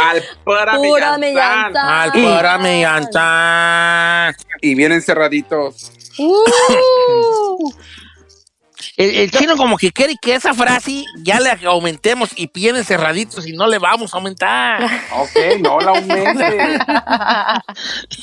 [0.00, 1.14] Al pura, Pura.
[2.02, 4.34] Al pura millantán.
[4.60, 5.92] Y bien encerraditos.
[6.18, 7.72] Uh.
[8.96, 13.46] El, el chino como que quiere que esa frase ya le aumentemos y vienen cerraditos
[13.46, 14.84] y no le vamos a aumentar.
[15.12, 16.78] Ok, no la aumente.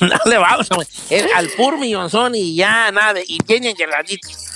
[0.00, 0.94] No le vamos a aumentar.
[1.10, 4.49] Es al pur millonzón y ya nada, y vienen cerraditos.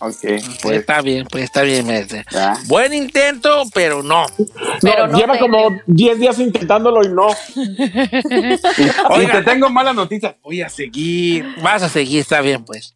[0.00, 0.78] Ok, Pues pues.
[0.80, 1.88] está bien, pues está bien.
[1.88, 2.24] este.
[2.66, 4.26] Buen intento, pero no.
[4.82, 7.28] Pero No, no lleva te- como 10 días intentándolo y no.
[9.22, 10.34] Y te tengo malas noticias.
[10.42, 11.46] Voy a seguir.
[11.62, 12.94] Vas a seguir, está bien, pues.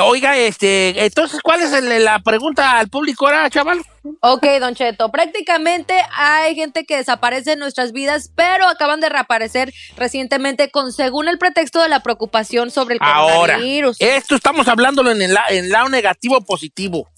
[0.00, 3.82] Oiga, este, entonces, ¿cuál es el- la pregunta al público ahora, chaval?
[4.20, 9.72] Ok, Don Cheto, prácticamente hay gente que desaparece en nuestras vidas, pero acaban de reaparecer
[9.96, 13.96] recientemente con, según el pretexto de la preocupación sobre el Ahora, coronavirus.
[14.00, 17.08] esto estamos hablándolo en el en lado negativo positivo.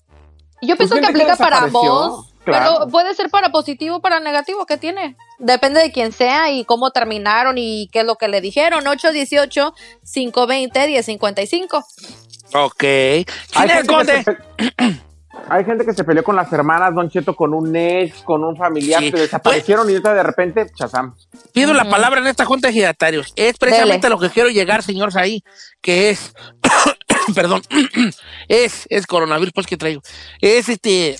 [0.63, 2.25] Yo pienso Pues que gente que aplica para claro.
[2.45, 5.17] pero puede ser para positivo o para negativo, ¿qué tiene?
[5.39, 8.87] Depende de quién sea y cómo terminaron y qué es lo que le dijeron.
[8.87, 11.85] 818-520-1055.
[12.55, 12.83] Ok.
[12.83, 13.25] Hay
[13.55, 14.25] ¿Quién es conde?
[15.49, 18.57] Hay gente que se peleó con las hermanas, Don Cheto, con un ex, con un
[18.57, 19.13] familiar, Sí.
[19.13, 21.15] que desaparecieron y ahorita de repente, chazam.
[21.53, 23.33] Pido la palabra en esta junta de ejidatarios.
[23.37, 24.15] Es precisamente Dele.
[24.17, 25.45] lo que quiero llegar, señor ahí,
[25.81, 26.35] que es,
[27.35, 27.63] perdón,
[28.49, 30.01] es, es coronavirus, pues que traigo.
[30.41, 31.17] Es este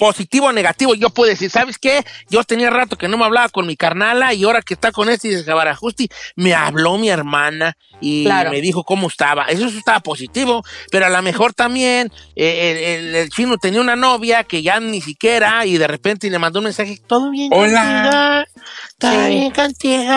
[0.00, 0.94] positivo o negativo.
[0.94, 2.04] Yo puedo decir, ¿sabes qué?
[2.30, 5.10] Yo tenía rato que no me hablaba con mi carnala y ahora que está con
[5.10, 8.50] este desgabarajusti, me habló mi hermana y Claro.
[8.50, 9.44] me dijo cómo estaba.
[9.44, 13.94] Eso estaba positivo, pero a lo mejor también eh, el, el- el chino tenía una
[13.94, 18.46] novia que ya ni siquiera y de repente le mandó un mensaje, todo bien Hola.
[18.50, 18.64] contigo?
[18.98, 19.28] ¿Todo Sí.
[19.34, 20.14] bien contigo?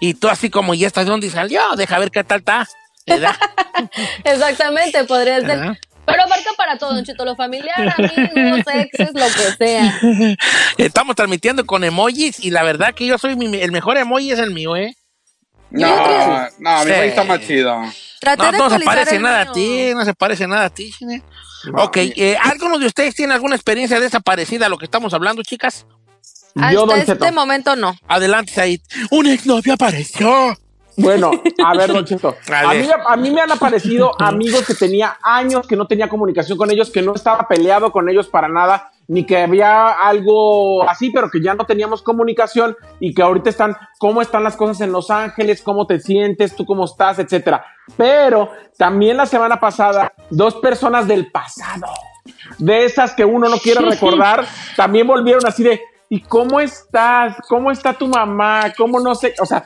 [0.00, 1.60] Y tú así como, ¿y esta de dónde salió?
[1.76, 2.66] Deja ver qué tal está.
[4.24, 5.78] Exactamente, podría ser.
[6.06, 10.00] Pero abarca para todo, Don Cheto, lo familiar, amigos, exes, lo que sea.
[10.78, 14.38] Estamos transmitiendo con emojis y la verdad que yo soy mi- el mejor emoji es
[14.38, 14.94] el mío, ¿eh?
[15.70, 15.88] No,
[16.60, 16.90] no, mi Sí.
[16.92, 17.76] país está más chido.
[18.20, 19.50] Traté No, no se parece nada mío.
[19.50, 21.22] a ti, no se parece nada a ti, Chine.
[21.72, 25.12] No, ok, mi- eh, ¿alguno de ustedes tiene alguna experiencia desaparecida a lo que estamos
[25.12, 25.86] hablando, chicas?
[26.54, 27.94] Hasta Yo, este momento no.
[28.08, 28.80] Adelante, Said.
[29.10, 30.56] Un exnovio apareció.
[30.96, 31.30] Bueno,
[31.64, 32.36] a ver, Don Cheto.
[32.50, 36.56] A mí, a mí me han aparecido amigos que tenía años que no tenía comunicación
[36.56, 41.10] con ellos, que no estaba peleado con ellos para nada, ni que había algo así,
[41.10, 44.92] pero que ya no teníamos comunicación y que ahorita están, cómo están las cosas en
[44.92, 47.64] Los Ángeles, cómo te sientes, tú cómo estás, etcétera.
[47.96, 51.86] Pero también la semana pasada, dos personas del pasado,
[52.58, 54.44] de esas que uno no quiere recordar,
[54.76, 57.36] también volvieron así de, ¿y cómo estás?
[57.48, 58.72] ¿Cómo está tu mamá?
[58.76, 59.34] ¿Cómo no sé?
[59.40, 59.64] O sea,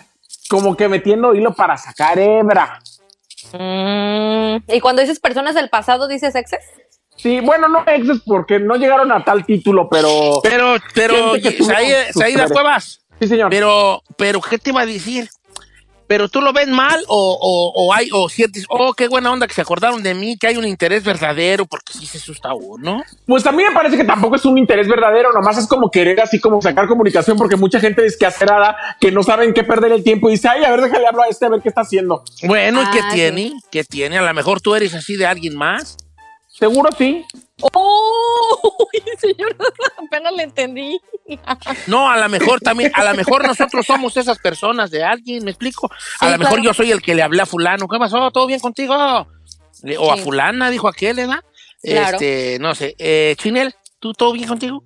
[0.51, 2.81] como que metiendo hilo para sacar hebra.
[3.53, 6.65] Mm, y cuando dices personas del pasado, dices exes.
[7.15, 10.41] Sí, bueno, no exes porque no llegaron a tal título, pero...
[10.43, 12.53] Pero, pero, Gente que tuvo Said, sus Said las redes.
[12.53, 13.07] Cuevas.
[13.21, 13.51] Sí, señor.
[13.51, 15.29] Pero, pero, ¿qué te iba a decir?
[16.11, 19.47] Pero tú lo ves mal o, o, o hay, o sientes, oh, qué buena onda
[19.47, 23.05] que se acordaron de mí, que hay un interés verdadero, porque sí se asusta uno.
[23.27, 26.21] Pues a mí me parece que tampoco es un interés verdadero, nomás es como querer
[26.21, 30.29] así como sacar comunicación, porque mucha gente desquacerada que no saben qué perder el tiempo
[30.29, 32.25] y dice, ay, a ver, déjale hablar a este a ver qué está haciendo.
[32.43, 33.53] Bueno, ¿y qué Ah, tiene?
[33.71, 34.19] ¿Qué tiene?
[34.19, 35.97] A lo mejor tú eres así de alguien más.
[36.49, 37.25] Seguro sí.
[37.61, 37.80] ¡Oh!
[38.63, 39.57] Uy, señor,
[40.07, 41.01] apenas le entendí.
[41.87, 45.51] No, a lo mejor también, a lo mejor nosotros somos esas personas de alguien, ¿me
[45.51, 45.89] explico?
[46.21, 46.63] A Sí, lo mejor claro.
[46.65, 48.31] yo soy el que le hablé a fulano, ¿qué pasó?
[48.31, 49.27] ¿Todo bien contigo?
[49.83, 51.41] Le- O a fulana, dijo aquel, ¿verdad?
[51.83, 52.17] Claro.
[52.19, 52.95] Este, no sé.
[52.99, 54.85] Eh, Chinel, ¿tú todo bien contigo?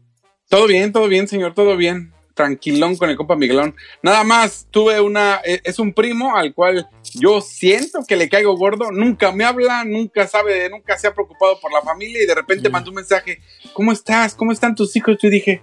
[0.49, 2.14] Todo bien, todo bien, señor, todo bien.
[2.35, 3.77] Tranquilón con el compa Miguelón.
[4.03, 5.41] Nada más, tuve una.
[5.45, 8.91] eh, Es un primo al cual yo siento que le caigo gordo.
[8.91, 12.69] Nunca me habla, nunca sabe, nunca se ha preocupado por la familia y de repente
[12.69, 13.41] mandó un mensaje:
[13.73, 14.35] ¿Cómo estás?
[14.35, 15.17] ¿Cómo están tus hijos?
[15.23, 15.63] Yo dije: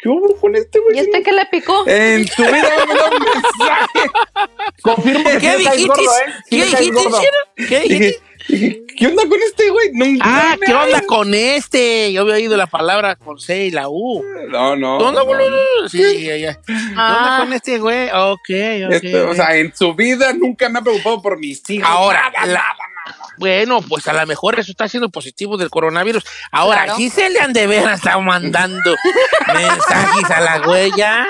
[0.00, 0.96] ¿Qué hubo con este güey?
[0.96, 1.84] ¿Y este qué le picó?
[1.86, 4.10] En su vida me mandó un mensaje.
[4.82, 5.86] Confirmo que ¿Qué dijiste?
[5.86, 6.32] gordo, ¿eh?
[6.48, 7.00] Sí ¿Qué dijiste?
[7.68, 8.22] ¿Qué dijiste?
[8.52, 9.90] Dije, ¿Qué onda con este güey?
[9.94, 12.12] Nunca Ah, ¿qué onda con este?
[12.12, 14.22] Yo había oído la palabra con C y la U.
[14.50, 14.98] No, no.
[14.98, 15.88] ¿Qué onda, no.
[15.88, 16.54] Sí, ya, ya.
[16.64, 17.38] ¿Qué onda Ah.
[17.40, 18.08] con este güey?
[18.10, 18.38] Ok,
[18.86, 18.92] ok.
[18.92, 21.88] Este, o sea, en su vida nunca me ha preocupado por mis hijos.
[21.90, 22.76] Ahora, Nada, la- nada.
[23.38, 26.22] Bueno, pues a lo mejor eso está siendo positivo del coronavirus.
[26.52, 26.98] Ahora, Claro.
[26.98, 28.94] sí se le han de ver estado mandando
[29.52, 31.26] mensajes a la huella.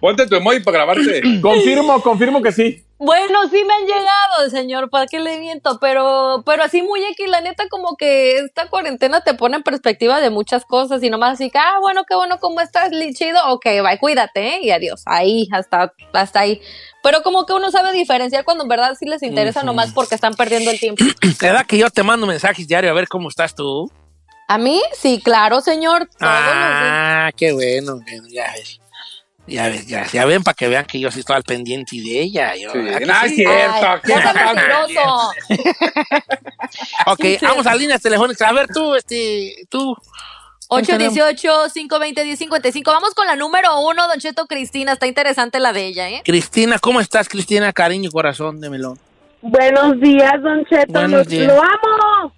[0.00, 1.22] Ponte tu emoji para grabarte.
[1.40, 2.84] Confirmo, confirmo que sí.
[3.04, 5.78] Bueno, sí me han llegado, señor, ¿para qué le miento?
[5.78, 10.22] Pero, pero así muy X, la neta, como que esta cuarentena te pone en perspectiva
[10.22, 12.90] de muchas cosas y nomás así que, ah, bueno, qué bueno, ¿cómo estás?
[13.14, 14.60] Chido, ok, bye, cuídate, ¿eh?
[14.62, 15.02] Y adiós.
[15.04, 16.62] Ahí, hasta, hasta ahí.
[17.02, 20.32] Pero como que uno sabe diferenciar cuando en verdad sí les interesa nomás porque están
[20.32, 21.04] perdiendo el tiempo.
[21.42, 23.92] ¿Verdad que yo te mando mensajes diario a ver cómo estás tú?
[24.48, 24.82] ¿A mí?
[24.94, 26.08] Sí, claro, señor.
[26.18, 26.54] Todos los días.
[26.56, 28.80] Ah, qué bueno, bueno, ya ves.
[29.46, 32.56] Ya ya, ya ven para que vean que yo sí estoy al pendiente de ella.
[32.56, 34.00] Yo, Sí, ¿verdad que no, es cierto.
[34.04, 35.30] Ay, mentiroso.
[37.06, 37.44] Ok, Sí, sí.
[37.46, 38.48] vamos a líneas telefónicas.
[38.48, 39.94] A ver, tú, este, tú.
[40.68, 42.84] 818-520-1055.
[42.86, 44.92] Vamos con la número uno, Don Cheto Cristina.
[44.92, 46.22] Está interesante la de ella, ¿eh?
[46.24, 47.70] Cristina, ¿cómo estás, Cristina?
[47.72, 48.98] Cariño, corazón de melón.
[49.42, 50.90] Buenos días, Don Cheto.
[50.92, 51.46] Buenos lo, días.
[51.48, 52.32] lo amo.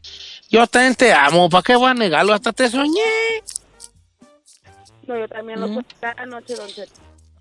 [0.50, 1.48] Yo también te amo.
[1.48, 2.34] ¿Para qué voy a negarlo?
[2.34, 3.00] Hasta te soñé.
[5.06, 6.92] No, yo también lo puse cada noche, Don Cheto.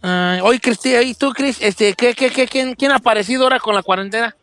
[0.02, 1.60] Ay, oye, Cristina, ¿y tú, Cris?
[1.62, 4.36] Este, ¿qué, qué, qué, quién, quién ha aparecido ahora con la cuarentena?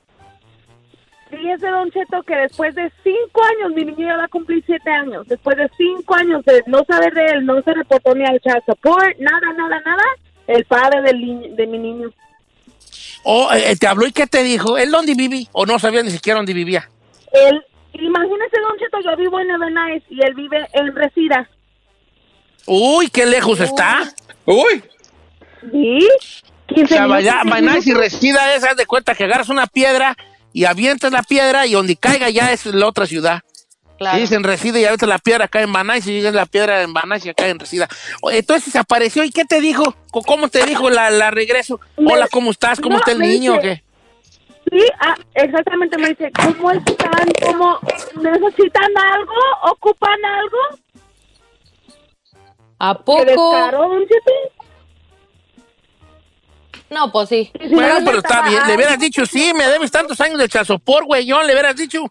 [1.30, 4.90] Fíjese, Don Cheto, que después de cinco años, mi niño ya va a cumplir siete
[4.90, 5.26] años.
[5.28, 8.62] Después de cinco años de no saber de él, no se reportó ni al child
[8.66, 10.04] support, nada, nada, nada.
[10.46, 12.10] El padre del de mi niño.
[13.24, 14.76] ¿O eh, te habló y qué te dijo?
[14.76, 15.46] ¿Él dónde vive?
[15.52, 16.90] ¿O no sabía ni siquiera dónde vivía?
[17.32, 17.62] Él,
[17.94, 21.48] imagínese, Don Cheto, yo vivo en Ebenais y él vive en Resida.
[22.66, 24.12] Uy, qué lejos está.
[24.44, 24.82] Uy,
[25.70, 26.08] ¿Sí?
[26.70, 29.48] O 15 sea, minutos, vaya, 15 vaya, si resida es, haz de cuenta que agarras
[29.50, 30.16] una piedra
[30.52, 33.40] y avientas la piedra y donde caiga ya es la otra ciudad.
[33.98, 34.18] Claro.
[34.18, 36.92] Y dicen reside y avientas la piedra acá en Banay, si llegas la piedra en
[36.92, 37.88] Banay y acá en resida.
[38.32, 39.94] Entonces se apareció y ¿qué te dijo?
[40.10, 41.78] ¿Cómo te dijo la, la regreso?
[41.98, 42.80] Me- Hola, ¿cómo estás?
[42.80, 43.92] ¿Cómo no, está el niño o dice- qué?
[44.78, 47.28] Sí, ah, exactamente, me dice, ¿cómo están?
[47.44, 47.78] ¿Cómo
[48.22, 49.34] necesitan algo?
[49.70, 50.81] ¿Ocupan algo?
[52.84, 53.56] ¿A ¿Qué poco?
[56.90, 57.48] No, pues sí.
[57.70, 58.60] Bueno, pero está bien.
[58.66, 61.24] Le hubieras dicho, sí, me debes tantos años de chasopor, güey.
[61.24, 62.02] Yo le hubieras dicho.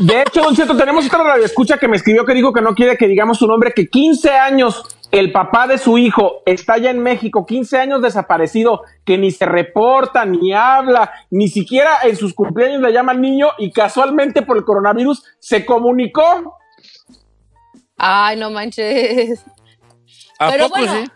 [0.00, 2.96] De hecho, Don Cheto, tenemos otra radioescucha que me escribió que dijo que no quiere
[2.96, 7.00] que digamos su nombre, que 15 años el papá de su hijo está ya en
[7.00, 12.82] México, 15 años desaparecido, que ni se reporta, ni habla, ni siquiera en sus cumpleaños
[12.82, 16.58] le llaman niño y casualmente por el coronavirus se comunicó.
[17.96, 19.44] Ay, no manches.
[20.38, 21.04] ¿A Pero poco bueno.
[21.04, 21.10] sí?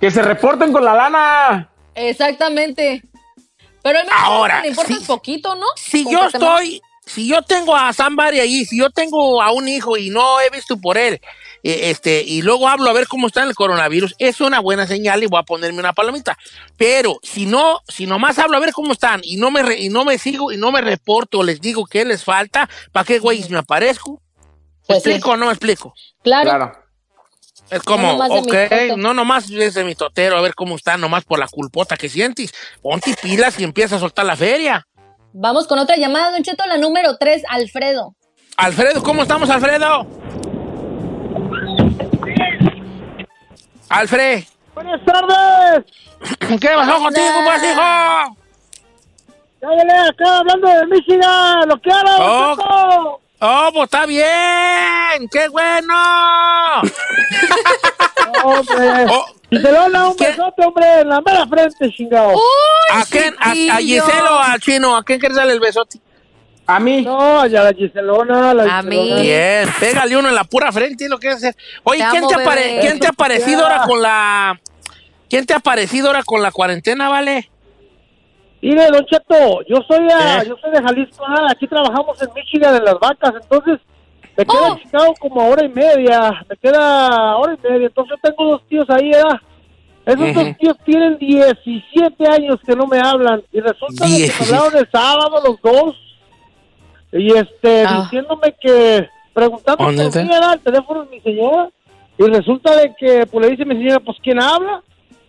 [0.00, 1.70] Que se reporten con la lana.
[1.94, 3.02] Exactamente.
[3.82, 5.04] Pero al menos Ahora, importa sí.
[5.06, 5.66] poquito, ¿no?
[5.76, 9.96] Si yo estoy, si yo tengo a Somebody allí, si yo tengo a un hijo
[9.96, 11.20] y no he visto por él,
[11.64, 15.22] eh, este, y luego hablo a ver cómo está el coronavirus, es una buena señal
[15.22, 16.36] y voy a ponerme una palomita.
[16.76, 19.88] Pero si no, si nomás hablo a ver cómo están y no me, re- y
[19.88, 23.44] no me sigo y no me reporto, les digo qué les falta, ¿para qué güey
[23.50, 24.12] me aparezco?
[24.12, 25.10] ¿Me Pues sí.
[25.10, 25.92] explico o no me explico?
[26.22, 26.50] Claro.
[26.50, 26.81] Claro.
[27.72, 31.24] Es como, de ok, no nomás es de mi totero, a ver cómo está, nomás
[31.24, 32.52] por la culpota que sientes.
[32.82, 34.86] Ponte pilas y empieza a soltar la feria.
[35.32, 38.14] Vamos con otra llamada, Don Cheto, la número 3, Alfredo.
[38.58, 40.06] Alfredo, ¿cómo estamos, Alfredo?
[43.88, 45.84] Alfred, Buenas tardes.
[46.60, 48.36] ¿qué pasó contigo, pues, hijo?
[49.60, 51.68] Cállale acá hablando de Michigan.
[51.68, 53.21] Lo que haga, Oh.
[53.44, 55.94] Oh, pues está bien, qué bueno.
[58.44, 59.06] Hombre.
[59.10, 60.28] Oh, Giselona, un ¿Qué?
[60.28, 62.34] besote, hombre, en la mera frente, chingado.
[62.92, 63.34] ¿A quién?
[63.40, 63.78] A, a.
[63.78, 64.96] Giselo o al chino?
[64.96, 65.98] ¿A quién quieres darle el besote?
[66.66, 67.02] A mí.
[67.02, 69.20] No, ya la Giselona, la A mí.
[69.22, 71.56] Bien, pégale uno en la pura frente, es lo que hacer.
[71.82, 72.80] Oye, Te ¿quién amo, te, apare- bebé.
[72.80, 74.60] ¿quién te ha parecido ahora con la...
[75.28, 77.50] ¿Quién te ha parecido ahora con la cuarentena, vale?
[78.62, 80.48] Mire, Don Cheto, yo soy, ah, ¿Eh?
[80.48, 83.80] yo soy de Jalisco, ah, aquí trabajamos en Michigan en las vacas, entonces
[84.36, 84.72] Me queda Oh.
[84.72, 86.42] en Chicago como hora y media.
[86.48, 87.86] Me queda hora y media.
[87.88, 89.38] Entonces yo tengo dos tíos ahí, ¿verdad?
[90.06, 93.42] Esos dos tíos tienen 17 años que no me hablan.
[93.52, 94.54] Y resulta de que me 17.
[94.54, 95.96] hablaron el sábado los dos.
[97.12, 98.04] Y este, Ah.
[98.04, 101.68] diciéndome que, preguntando ¿Dónde por mí, era el teléfono de mi señora.
[102.16, 104.82] Y resulta de que, pues le dice mi señora, pues ¿quién habla?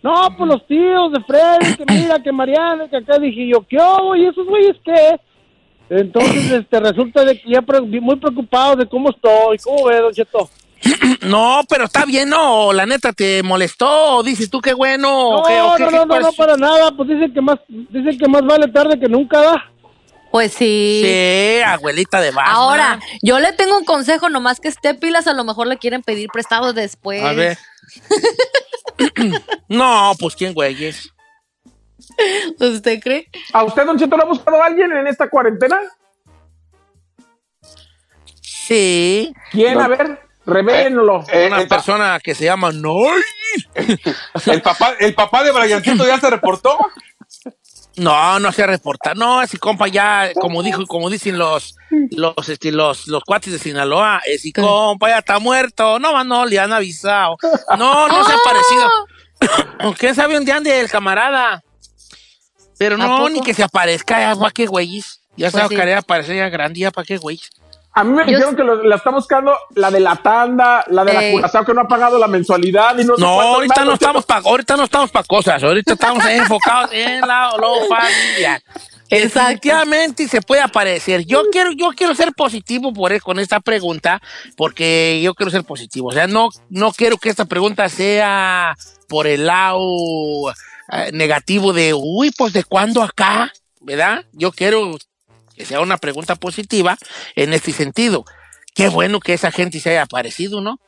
[0.04, 3.78] No, pues los tíos de Freddy, que mira, que Mariana, que acá dije yo, ¿qué
[3.78, 4.14] hago?
[4.14, 5.18] ¿Y esos güeyes qué?
[5.88, 9.56] Entonces, este, resulta de que ya pre- muy preocupado de cómo estoy.
[9.64, 10.50] ¿Cómo ve, Don Cheto?
[11.22, 12.70] No, pero está bien, ¿no?
[12.74, 14.22] La neta te molestó.
[14.22, 15.08] Dices tú qué bueno.
[15.08, 16.90] No, o qué- o qué- no, qué no, no, no, para nada.
[16.94, 19.70] Pues dicen que más, dicen que más vale tarde que nunca da.
[20.30, 21.00] Pues sí.
[21.02, 22.54] Sí, abuelita de Batman.
[22.54, 26.02] Ahora, yo le tengo un consejo, nomás que esté pilas, a lo mejor le quieren
[26.02, 27.22] pedir prestado después.
[27.22, 27.56] A ver.
[29.68, 31.10] no, pues quién güeyes.
[32.58, 33.28] ¿Usted cree?
[33.52, 35.80] ¿A usted, Don Cheto, lo ha buscado alguien en esta cuarentena?
[38.40, 39.32] Sí.
[39.50, 39.74] ¿Quién?
[39.74, 39.80] No.
[39.84, 41.24] A ver, revélenlo.
[41.32, 43.20] Eh, Una el, pa- persona que se llama Noy.
[44.46, 46.78] el papá, el papá de Briancito ya se reportó.
[47.96, 49.14] No, no se reporta.
[49.14, 51.76] No, ese compa ya, como dijo, como dicen los,
[52.10, 55.98] los, este, los, los cuates de Sinaloa, ese compa ya está muerto.
[55.98, 57.36] No, no, le han avisado.
[57.78, 59.94] No, no se ha aparecido.
[59.98, 61.62] ¿Quién sabe dónde ande el camarada?
[62.78, 65.20] Pero ¿A no, ni que se aparezca, ya, ¿para qué güeyes?
[65.36, 65.76] Ya Pues se sí.
[65.76, 67.50] quería aparecer ya grande, ya, ¿para qué güeyes?
[67.96, 71.04] A mí me Yo- dijeron que lo- la está buscando la de la tanda, la
[71.04, 71.32] de la Ey.
[71.32, 74.40] Curazao que no ha pagado la mensualidad y no No, ahorita más, no estamos para
[74.48, 78.60] ahorita no estamos para cosas, ahorita estamos enfocados en la lo familiar.
[79.10, 79.48] Exacto.
[79.50, 81.24] Definitivamente se puede aparecer.
[81.24, 84.20] Yo quiero, yo quiero ser positivo por e- con esta pregunta,
[84.56, 86.08] porque yo quiero ser positivo.
[86.08, 88.74] O sea, no, no quiero que esta pregunta sea
[89.08, 89.78] por el lado
[90.90, 94.24] eh, negativo de, uy, pues de cuándo acá, ¿verdad?
[94.32, 94.96] Yo quiero
[95.54, 96.96] que sea una pregunta positiva
[97.36, 98.24] en este sentido.
[98.74, 100.80] Qué bueno que esa gente se haya aparecido, ¿no?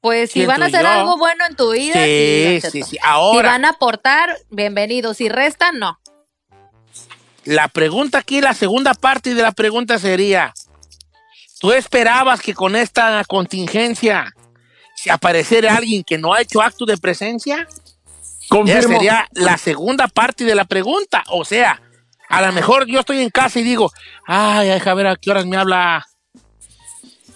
[0.00, 0.88] Pues si van a hacer yo.
[0.88, 2.90] algo bueno en tu vida, sí, Sí, sí, sí.
[2.90, 5.16] Si Ahora, van a aportar, bienvenidos.
[5.16, 5.98] Si restan, no.
[7.44, 10.52] la pregunta aquí, la segunda parte de la pregunta sería,
[11.60, 14.32] ¿tú esperabas que con esta contingencia
[14.94, 17.66] se apareciera alguien que no ha hecho acto de presencia?
[17.68, 18.94] Esa Confirmo.
[18.94, 21.22] sería la segunda parte de la pregunta.
[21.28, 21.82] O sea,
[22.28, 23.90] a lo mejor yo estoy en casa y digo,
[24.26, 26.06] ay, deja ver a qué horas me habla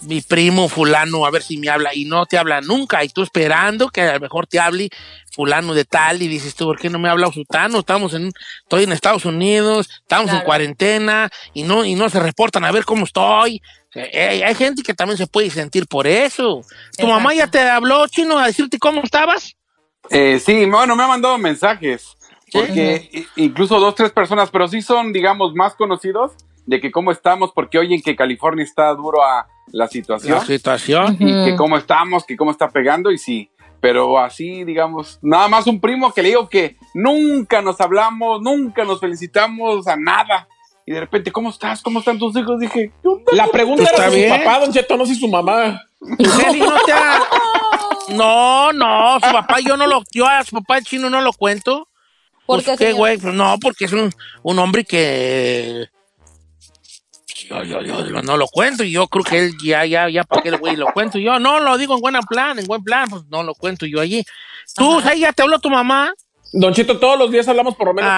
[0.03, 1.95] mi primo fulano, a ver si me habla.
[1.95, 3.05] Y no te habla nunca.
[3.05, 4.91] Y tú esperando que a lo mejor te hable
[5.31, 6.23] fulano de tal.
[6.23, 7.79] Y dices tú, ¿por qué no me habla Sutano?
[7.79, 8.31] Estamos en,
[8.63, 12.85] estoy en Estados Unidos, estamos en cuarentena y no, y no se reportan a ver
[12.85, 13.63] cómo estoy.
[13.95, 16.63] Eh, Hay, hay gente que también se puede sentir por eso.
[16.97, 19.55] ¿Tu mamá ya te habló, chino, a decirte cómo estabas?
[20.11, 22.17] Eh, sí, bueno, me ha mandado mensajes.
[22.53, 26.33] Porque incluso dos, tres personas, pero sí son, digamos, más conocidos
[26.67, 30.39] de que cómo estamos, porque oyen que California está duro a la situación.
[30.39, 31.17] La situación.
[31.19, 33.51] y que cómo estamos, que cómo está pegando y sí.
[33.81, 38.85] Pero así, digamos, nada más un primo que le digo que nunca nos hablamos, nunca
[38.85, 40.47] nos felicitamos a nada.
[40.87, 41.83] Y de repente, ¿cómo estás?
[41.83, 42.61] ¿Cómo están tus hijos?
[42.61, 42.93] Dije.
[43.33, 45.83] La pregunta era si su papá, Don Cheto, no si su mamá.
[48.09, 51.33] No, no, su papá yo no lo, yo a su papá el chino no lo
[51.33, 51.89] cuento.
[52.47, 54.11] ¿Por Pues, qué, qué güey, Pues, no, porque es un,
[54.43, 55.89] un hombre que
[57.49, 60.43] yo, yo, yo no lo cuento y yo creo que él ya, ya, ya, ¿para
[60.43, 61.39] qué el güey lo cuento yo?
[61.39, 64.25] No, lo digo en buen plan, en buen plan, pues no lo cuento yo allí.
[64.75, 66.13] ¿Tú, ahí ya te habló tu mamá?
[66.55, 68.11] Don Cheto, todos los días hablamos por lo menos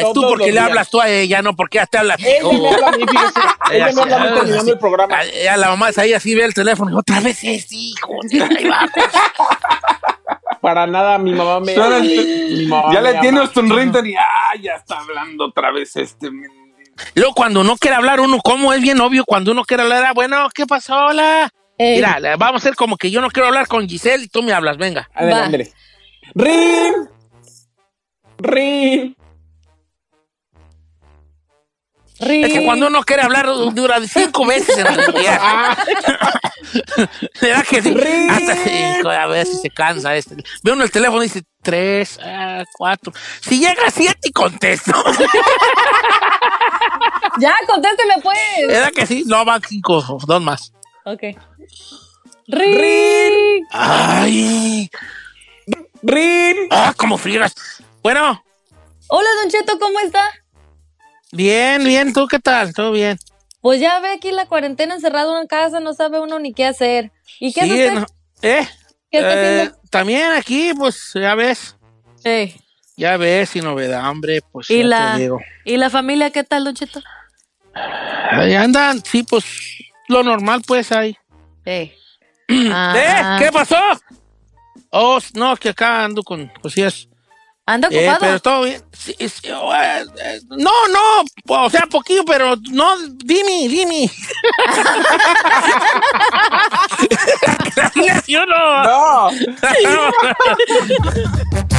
[0.00, 0.64] todos tú porque le días.
[0.64, 2.16] hablas tú a ella, no porque ella te habla.
[2.18, 3.40] Ella me habla a fíjese.
[3.70, 5.24] Ella habla a mí terminando el programa.
[5.44, 8.14] Ya la mamá es ahí así ve el teléfono y otra vez es hijo.
[8.32, 9.06] ahí va, pues.
[10.66, 11.76] Para nada, mi mamá me.
[11.76, 13.46] Mi mamá ya me le tiene ama.
[13.46, 16.28] hasta un ringtone y ah, ya está hablando otra vez este.
[16.28, 16.52] mendigo".
[17.14, 19.24] Luego, cuando no quiere hablar uno, ¿cómo es bien obvio?
[19.24, 20.96] Cuando uno quiere hablar, ah, bueno, ¿qué pasó?
[20.96, 21.48] Hola.
[21.78, 21.94] Ey.
[21.94, 24.52] Mira, vamos a hacer como que yo no quiero hablar con Giselle y tú me
[24.52, 25.08] hablas, venga.
[25.14, 25.72] Ándale.
[26.34, 26.94] ¡Rin!
[28.38, 29.16] ¡Rin!
[32.18, 35.40] Es que cuando uno quiere hablar dura cinco veces en el día.
[35.48, 35.76] Ah,
[37.40, 37.94] ¿Verdad que sí?
[37.94, 38.30] Rin.
[38.30, 40.36] Hasta cinco, a ver si se cansa este.
[40.62, 43.12] Ve uno el teléfono y dice tres, ah, cuatro.
[43.40, 44.92] Si llega a siete y contesto.
[47.38, 48.38] Ya, contésteme pues.
[48.66, 49.24] ¿Verdad que sí?
[49.26, 50.72] No, van cinco, dos más.
[51.04, 51.22] Ok.
[52.48, 53.64] Ring.
[53.70, 54.88] Ay,
[56.02, 56.56] ¡Rin!
[56.70, 57.54] ah, como friegas.
[58.02, 58.42] Bueno,
[59.08, 60.24] Hola, Don Cheto, ¿cómo está?
[61.32, 62.72] Bien, bien, ¿tú qué tal?
[62.74, 63.18] ¿Todo bien?
[63.60, 67.10] Pues ya ve aquí la cuarentena encerrado en casa, no sabe uno ni qué hacer.
[67.40, 68.00] ¿Y qué Sí, hace usted?
[68.00, 68.06] no-
[68.42, 68.68] ¿Eh?
[69.10, 69.78] ¿Qué está Eh, haciendo?
[69.90, 71.76] También aquí, pues, ya ves,
[72.24, 72.54] Ey.
[72.96, 75.40] ya ves, sin novedad, hombre, pues, ¿Y ya la, te digo.
[75.64, 77.00] ¿Y la familia qué tal, Don Cheto?
[78.30, 79.44] Ahí andan, sí, pues,
[80.08, 81.16] lo normal, pues, ahí.
[81.64, 81.92] Eh.
[82.48, 83.22] ¿Eh?
[83.40, 83.76] ¿Qué pasó?
[84.90, 87.08] Oh, no, que acá ando con cosillas.
[87.68, 88.20] Anda Eh, ocupado.
[88.20, 88.80] pero todo bien.
[88.92, 91.24] Sí, sí, no, no,
[91.64, 94.08] o sea, poquillo, pero no, dime, dime.
[98.24, 98.84] ¿Sí o no?
[98.84, 99.30] No.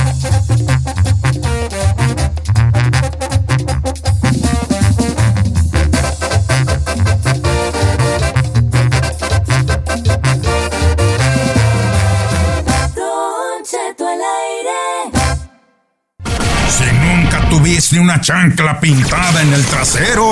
[17.67, 20.31] tuviste una chancla pintada en el trasero,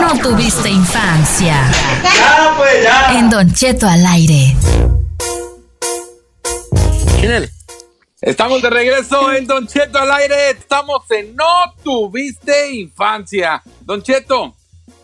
[0.00, 1.54] No tuviste infancia.
[3.12, 4.56] En Don Cheto al aire.
[8.20, 10.50] Estamos de regreso en Don Cheto al aire.
[10.50, 13.62] Estamos en No Tuviste Infancia.
[13.82, 14.56] Don Cheto,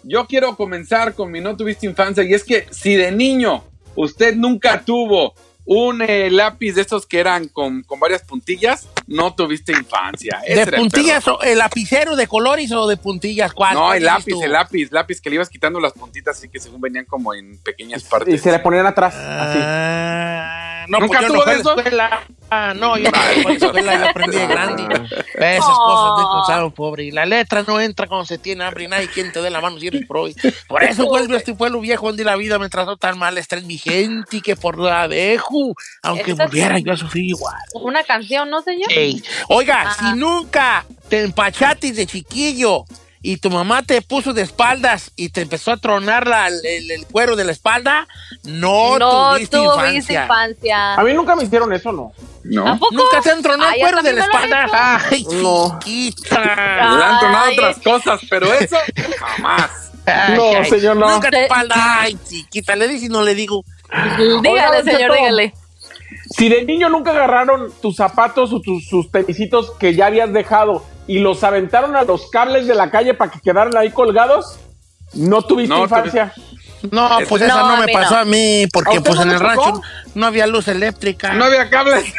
[0.03, 2.25] yo quiero comenzar con mi No Tuviste Infancia.
[2.25, 3.63] Y es que si de niño
[3.95, 5.35] usted nunca tuvo
[5.67, 10.41] un eh, lápiz de estos que eran con, con varias puntillas, no tuviste infancia.
[10.45, 13.53] Ese ¿De el puntillas el lapicero de colores o de puntillas?
[13.53, 13.75] ¿Cuál?
[13.75, 14.43] No, ¿Cuál el lápiz, tú?
[14.43, 17.59] el lápiz, lápiz que le ibas quitando las puntitas así que según venían como en
[17.59, 18.35] pequeñas partes.
[18.35, 20.74] Y se le ponían atrás, así.
[20.89, 21.77] No, ¿Nunca pues yo tuvo no fui a de la eso?
[21.79, 22.21] escuela.
[22.51, 24.83] Ah, no, yo no fui a la escuela, yo aprendí de grande.
[25.35, 25.87] Esas Oh.
[25.87, 27.05] cosas de pensado, pobre.
[27.05, 29.61] Y la letra no entra cuando se tiene hambre y nadie quien te dé la
[29.61, 30.27] mano si eres pro.
[30.69, 33.37] Por eso vuelve a este pueblo viejo donde la vida me trató tan mal.
[33.39, 35.75] Está en mi gente y que por la dejo.
[36.03, 37.57] Aunque Esa- volviera yo a sufrir igual.
[37.75, 38.91] Una canción, ¿no, señor?
[38.93, 39.23] Ey.
[39.49, 40.11] Oiga, Ajá.
[40.13, 42.85] si nunca te empachatis de chiquillo
[43.27, 47.07] y tu mamá te puso de espaldas y te empezó a tronar la- el, el
[47.07, 48.07] cuero de la espalda,
[48.45, 50.23] no, no tuviste infancia.
[50.25, 50.95] infancia.
[50.95, 52.13] A mí nunca me hicieron eso, ¿no.
[52.13, 52.79] ¿A No.
[52.79, 52.95] poco?
[52.95, 54.67] ¿Nunca te han tronado el Ay, cuero de la espalda?
[55.11, 55.79] Ay, No.
[55.83, 56.39] chiquita.
[56.39, 57.57] Le han tronado Ay.
[57.59, 58.77] otras cosas, pero eso
[59.19, 59.71] jamás.
[60.05, 61.09] Ay, No, ay, señor, no.
[61.09, 61.75] Nunca te espalda.
[62.01, 63.65] Ay, chiquita, le dices y no le digo.
[64.19, 65.55] Dígale, Oiga, señor, dígale.
[66.31, 70.85] Si de niño nunca agarraron tus zapatos o tus, sus tenisitos que ya habías dejado
[71.07, 74.59] y los aventaron a los cables de la calle para que quedaran ahí colgados,
[75.15, 76.33] no tuviste No, infancia.
[76.91, 78.21] No, pues esa No, no, a me pasó no.
[78.21, 79.49] a mí, ¿A porque pues no en el tocó?
[79.49, 79.81] rancho
[80.15, 81.33] no había luz eléctrica.
[81.33, 82.13] No había cables.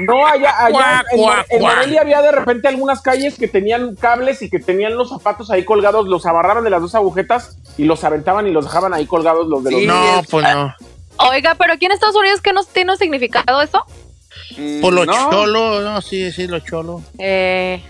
[0.00, 1.62] No, allá, allá Cuac, en, cuac, en.
[1.62, 5.64] Morelia había de repente algunas calles que tenían cables y que tenían los zapatos ahí
[5.64, 9.46] colgados, los abarraban de las dos agujetas y los aventaban y los dejaban ahí colgados
[9.46, 9.86] los de los Sí.
[9.86, 10.74] No, pues no.
[11.16, 13.84] Oiga, pero aquí en Estados Unidos, ¿qué nos tiene un significado eso?
[14.80, 15.30] Por los No.
[15.30, 17.02] cholos, no, sí, sí, los cholos.
[17.18, 17.82] Eh,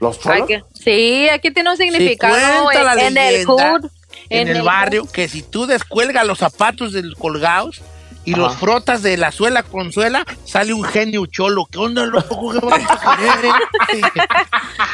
[0.00, 0.48] los cholos.
[0.74, 3.90] sí, aquí tiene un significado cuenta la en, en el leyenda hood.
[4.28, 7.82] En, el, barrio, que si tú descuelgas los zapatos del colgados
[8.26, 11.64] y los frotas de la suela con suela, sale un genio cholo.
[11.70, 12.52] ¿Qué onda, loco?
[12.52, 13.54] ¿Qué vas a querer?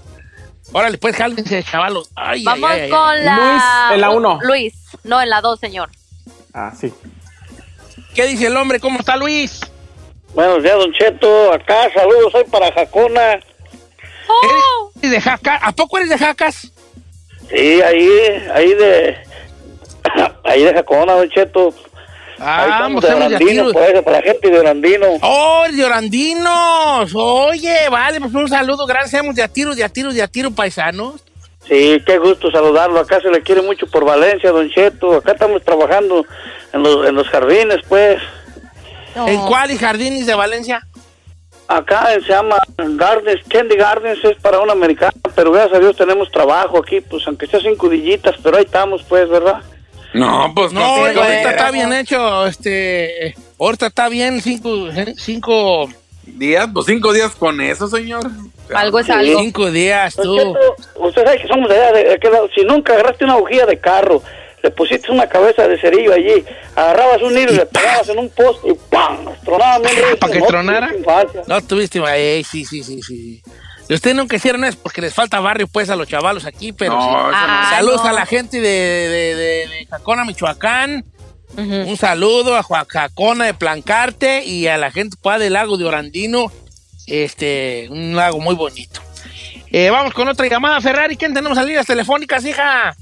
[0.74, 2.12] Órale, pues, jálense, chavalos.
[2.16, 2.90] Ay, Vamos ay, ay.
[2.90, 3.36] con la...
[3.36, 4.38] Luis, en la uno.
[4.42, 5.90] Luis, no, en la 2, señor.
[6.54, 6.94] Ah, sí.
[8.16, 8.80] ¿Qué dice el hombre?
[8.80, 9.60] ¿Cómo está Luis?
[10.34, 11.52] Buenos días, Don Cheto.
[11.52, 13.42] Acá, saludos, soy para Jacona.
[14.30, 14.90] ¡Oh!
[15.00, 15.60] ¿Eres de Jacas?
[15.62, 16.72] ¿A poco eres de Jacas?
[17.50, 18.10] Sí, ahí,
[18.54, 19.18] ahí de.
[20.46, 21.74] Ahí de Jacona, Don Cheto.
[22.40, 25.08] Ah, pues de estamos de Orandino, pues, para la gente de Orandino.
[25.22, 27.12] ¡Oh, de Orandinos!
[27.16, 30.28] Oye, vale, pues un saludo, gracias, seamos de a tiro, de a tiro, de a
[30.28, 31.22] tiro, paisanos.
[31.68, 33.00] Sí, qué gusto saludarlo.
[33.00, 35.16] Acá se le quiere mucho por Valencia, Don Cheto.
[35.16, 36.24] Acá estamos trabajando
[36.76, 38.22] en los, en los jardines, pues.
[39.16, 40.86] ¿En cuál jardines de Valencia?
[41.68, 46.30] Acá se llama Gardens, Candy Gardens, es para una americana, pero gracias a Dios tenemos
[46.30, 49.64] trabajo aquí, pues aunque sea cinco dillitas, pero ahí estamos, pues, ¿verdad?
[50.14, 50.86] No, pues No, no.
[50.86, 55.90] ahorita ahorita está bien hecho, este, eh, ahorita está bien, cinco, eh, cinco,
[56.26, 58.30] días, pues cinco días con eso, señor.
[58.74, 59.40] Algo es algo.
[59.40, 60.38] cinco días, Don tú.
[60.38, 62.50] Cheto, usted sabe que somos de allá, de lado.
[62.54, 64.22] Si nunca agarraste una bujía de carro,
[64.66, 66.44] le pusiste una cabeza de cerillo allí,
[66.76, 69.26] agarrabas un hilo y le pegabas en un poste y ¡pam!
[69.44, 69.96] Tronaba bien.
[70.20, 70.90] ¿Para que No, tronara?
[71.48, 73.42] No tuviste, eh, sí, sí, sí, sí.
[73.88, 76.94] Y ustedes nunca hicieron eso porque les falta barrio, pues, a los chavalos aquí, pero
[76.96, 77.36] No, sí.
[77.36, 78.10] Ah, Saludos no.
[78.10, 81.06] a la gente de, de, de- de Jacona, Michoacán.
[81.58, 85.86] Un saludo a Juan Jacona de Plancarte y a la gente pues, del lago de
[85.86, 86.52] Orandino.
[87.08, 89.00] Este, un lago muy bonito.
[89.72, 91.16] Eh, vamos con otra llamada, Ferrari.
[91.16, 92.96] ¿Quién tenemos en líneas telefónicas, hija?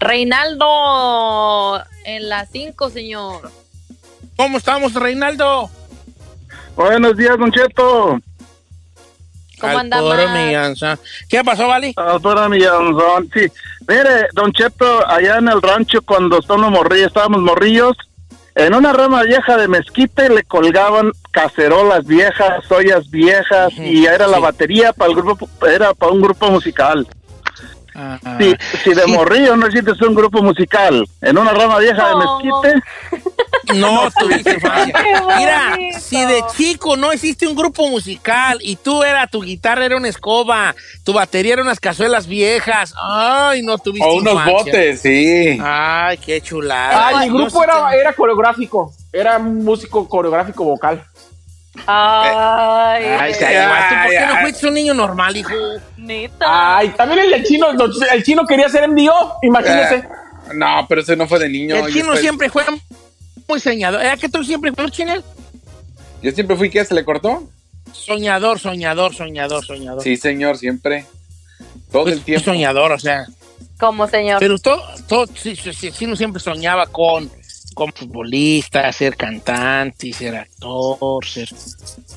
[0.00, 3.50] Reinaldo en la 5, señor.
[4.36, 5.68] ¿Cómo estamos, Reinaldo?
[6.74, 8.18] Buenos días, Don Cheto.
[9.60, 10.30] ¿Cómo Al anda, puro Max?
[10.32, 10.98] millanzón.
[11.28, 11.94] ¿Qué pasó, Vali?
[12.48, 13.46] Millanzón, sí.
[13.86, 17.94] Mire, Don Cheto, allá en el rancho cuando estábamos morrillos, estábamos morrillos,
[18.54, 24.38] en una rama vieja de mezquite le colgaban cacerolas viejas, ollas viejas y era la
[24.38, 27.06] batería para el grupo, era para un grupo musical.
[28.02, 32.14] Ah, Si, si de morrillo no hiciste un grupo musical en una rama vieja de
[32.16, 32.82] mezquite,
[33.74, 34.94] No, tuviste infancia.
[34.94, 39.84] Qué Mira, si de chico no hiciste un grupo musical y tú era, tu guitarra
[39.84, 44.52] era una escoba, tu batería era unas cazuelas viejas, ay, no tuviste O unos infancia.
[44.52, 45.58] botes, sí.
[45.62, 47.08] Ay, qué chulada.
[47.10, 48.92] Ah, mi No, grupo era, era coreográfico.
[49.12, 51.04] Era músico coreográfico vocal.
[51.86, 53.94] Ay, Ay, qué te ayudaste.
[54.02, 54.42] ¿Por qué ay, no ay.
[54.42, 55.50] fuiste un niño normal, hijo?
[55.96, 56.76] bonita.
[56.76, 57.66] Ay, también el, chino,
[58.12, 59.96] el chino quería ser MDO, imagínese.
[59.96, 60.08] Eh,
[60.54, 61.76] no, pero ese no fue de niño.
[61.76, 62.64] El yo chino fue- siempre fue
[63.48, 64.00] muy soñador.
[64.02, 65.24] ¿Era que tú siempre fuiste chinel?
[66.22, 67.44] Yo siempre fui que se le cortó.
[67.92, 70.02] Soñador, soñador, soñador, soñador.
[70.02, 71.06] Sí, señor, siempre.
[71.90, 72.44] Todo Pues, el tiempo.
[72.44, 73.26] soñador, o sea.
[73.78, 74.38] Como señor.
[74.40, 77.30] Pero todo, todo sí, sí, sí, siempre soñaba con,
[77.74, 81.48] con futbolista, ser cantante, ser actor, ser...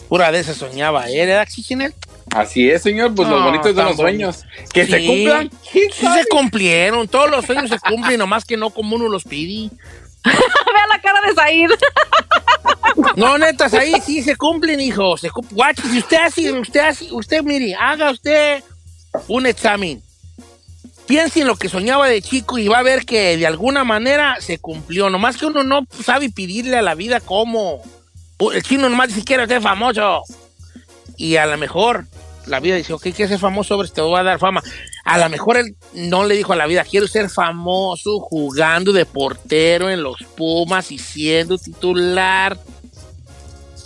[0.09, 1.93] Pura de esas soñaba él, ¿era así, Chinel?
[2.31, 3.13] Así es, señor.
[3.15, 4.43] Pues los No, bonitos son los sueños.
[4.73, 5.49] Que se cumplan.
[5.71, 9.69] Sí se cumplieron, todos los sueños se cumplen, nomás que no como uno los pide.
[10.23, 11.69] Vea la cara de Said.
[13.15, 15.17] No, netas, ahí sí se cumplen, hijo.
[15.17, 18.63] Se cum- Guache, si usted hace, usted hace, usted mire, haga usted
[19.27, 20.01] un examen.
[21.05, 24.37] Piense en lo que soñaba de chico y va a ver que de alguna manera
[24.39, 25.09] se cumplió.
[25.09, 27.81] Nomás que uno no sabe pedirle a la vida cómo.
[28.53, 30.23] El chino nomás dice, quiero ser famoso.
[31.17, 32.05] Y a lo mejor
[32.45, 33.75] la vida dice, ok, ¿quieres ser famoso?
[33.75, 34.63] Sobre te voy a dar fama.
[35.05, 39.05] A lo mejor él no le dijo a la vida, quiero ser famoso jugando de
[39.05, 42.57] portero en los Pumas y siendo titular.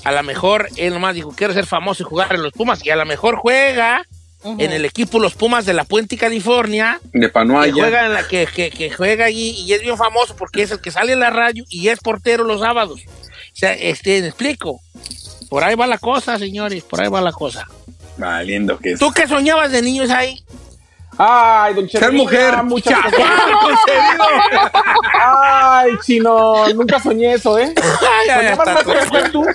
[0.04, 2.86] A lo mejor él nomás dijo, quiero ser famoso y jugar en los Pumas.
[2.86, 4.06] Y a lo mejor juega
[4.44, 7.00] en el equipo Los Pumas de la Puente, California.
[7.12, 7.74] De Que Panuaya.
[7.74, 10.80] juega, en la, que, que- que juega allí y es bien famoso porque es el
[10.80, 13.02] que sale en la radio y es portero los sábados.
[13.08, 14.80] O sea, este, me explico.
[15.50, 17.68] Por ahí va la cosa, señores, por ahí va la cosa.
[18.18, 19.00] Valiendo que es.
[19.00, 20.44] ¿Tú qué soñabas de niños ahí?
[21.18, 22.06] Ay, don Cheto.
[22.06, 22.64] Ser mujer.
[22.64, 24.26] muchas concedido.
[25.14, 27.74] Ay, chino, nunca soñé eso, ¿eh?
[28.30, 28.84] Ay, más
[29.24, 29.46] que tú.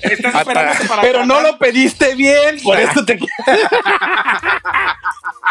[0.00, 2.60] Estás para Pero no lo pediste bien.
[2.62, 3.18] Por eso te.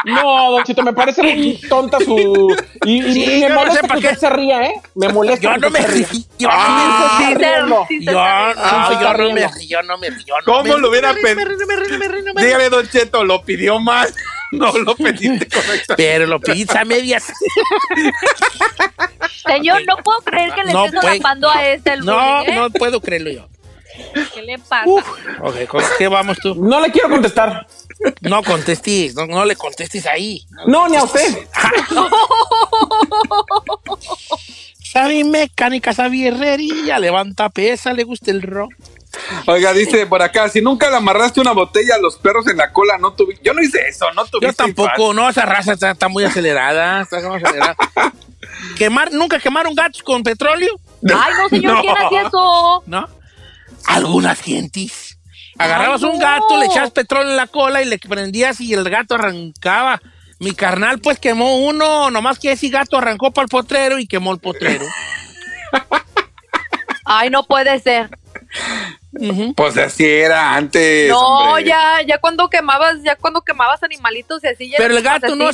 [0.06, 2.56] No, don Cheto, me parece muy tonta su...
[2.86, 4.74] Y, y- Sí, y me yo no molesta sé que usted se ría, ¿eh?
[4.96, 6.08] Me molesta Yo no me usted se ría.
[6.10, 6.26] rí.
[6.38, 7.88] Yo, Ah, no, riendo.
[9.02, 9.54] yo no me riendo.
[9.58, 11.50] rí, yo no me rí, yo no ¿Cómo lo hubiera pedido?
[12.38, 14.08] Dígame, Don Cheto, lo pidió mal.
[14.52, 15.94] No lo pediste correcto.
[15.98, 17.32] Pero lo pediste a medias.
[19.46, 22.56] Señor, no puedo creer que le No estés a este el No, bullying, ¿eh?
[22.56, 23.48] no puedo creerlo yo.
[24.34, 24.90] ¿Qué le pasa?
[25.42, 26.56] Ok, ¿con qué vamos tú?
[26.56, 27.68] No le quiero contestar.
[28.22, 30.46] No contestes, no, no le contestes ahí.
[30.68, 31.38] No, ni a usted.
[34.92, 38.74] Sabe mecánica, sabe herrería, levanta pesa, le gusta el rock.
[39.48, 42.72] Oiga, dice por acá, si nunca le amarraste una botella a los perros en la
[42.72, 43.44] cola, no tuviste.
[43.44, 44.48] Yo no hice eso, no tuviste.
[44.48, 47.76] Yo tampoco, no, esa raza está, está muy acelerada, está muy acelerada.
[48.78, 50.70] Quemar, ¿Nunca quemaron gatos con petróleo?
[51.04, 51.82] Ay, no, señor, No.
[51.82, 52.84] ¿quién hacía eso?
[52.86, 53.08] ¿No?
[53.86, 55.18] Algunas gentes.
[55.58, 56.26] Agarrabas Ay, un no.
[56.26, 60.02] gato, le echabas petróleo en la cola y le prendías y el gato arrancaba.
[60.40, 64.32] Mi carnal pues quemó uno, nomás que ese gato arrancó para el potrero y quemó
[64.32, 64.86] el potrero.
[67.06, 68.10] Ay, no puede ser.
[69.56, 71.10] Pues así era antes.
[71.10, 71.66] No, hombre.
[71.66, 74.70] ya, ya cuando quemabas, ya cuando quemabas animalitos y así.
[74.70, 75.52] ya Pero el gato no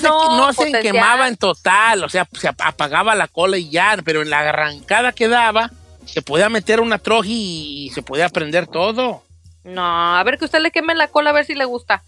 [0.54, 4.30] se, quemaba en total, o sea, se ap- apagaba la cola y ya, pero en
[4.30, 5.72] la arrancada que daba,
[6.06, 9.24] se podía meter una troji y se podía prender todo.
[9.64, 12.04] No, a ver que usted le queme la cola a ver si le gusta.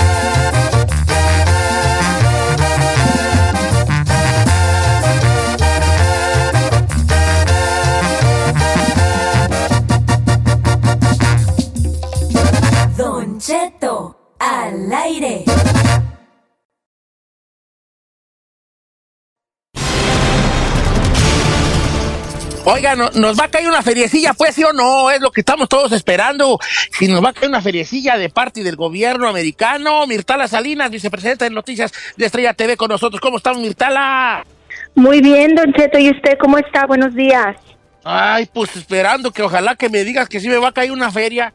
[22.63, 25.41] Oiga, no- nos va a caer una feriecilla, pues sí o no, es lo que
[25.41, 26.59] estamos todos esperando.
[26.91, 31.45] Si nos va a caer una feriecilla de parte del gobierno americano, Mirtala Salinas, vicepresidenta
[31.45, 33.19] de Noticias de Estrella TV con nosotros.
[33.19, 34.45] ¿Cómo estamos, Mirtala?
[34.93, 35.97] Muy bien, Don Cheto.
[35.97, 36.85] ¿Y usted cómo está?
[36.85, 37.55] Buenos días.
[38.03, 41.11] Ay, pues esperando que ojalá que me digas que sí me va a caer una
[41.11, 41.53] feria.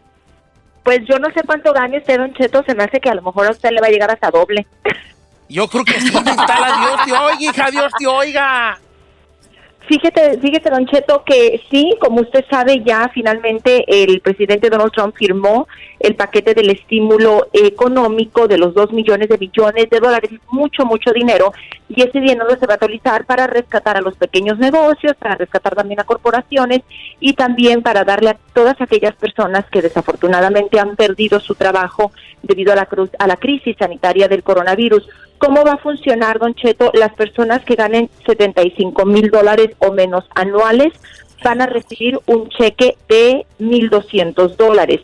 [0.83, 2.65] Pues yo no sé cuánto gane usted, Don Cheto.
[2.67, 4.67] Se me hace que a lo mejor a usted le va a llegar hasta doble.
[5.49, 8.81] Yo creo que sí, Mirtala, Dios te oiga, hija, Dios te oiga.
[9.89, 15.15] Fíjate, fíjate, Don Cheto, que sí, como usted sabe, ya finalmente el presidente Donald Trump
[15.17, 15.69] firmó
[16.01, 21.13] el paquete del estímulo económico de los dos millones de billones de dólares, mucho, mucho
[21.13, 21.53] dinero,
[21.89, 25.77] y ese dinero se va a utilizar para rescatar a los pequeños negocios, para rescatar
[25.77, 26.83] también a corporaciones
[27.21, 32.11] y también para darle a todas aquellas personas que desafortunadamente han perdido su trabajo
[32.47, 35.09] debido a la, cruz, a la crisis sanitaria del coronavirus.
[35.39, 36.91] ¿Cómo va a funcionar, don Cheto?
[36.95, 40.93] Las personas que ganen 75 mil dólares o menos anuales
[41.45, 45.01] van a recibir un cheque de 1.200 dólares.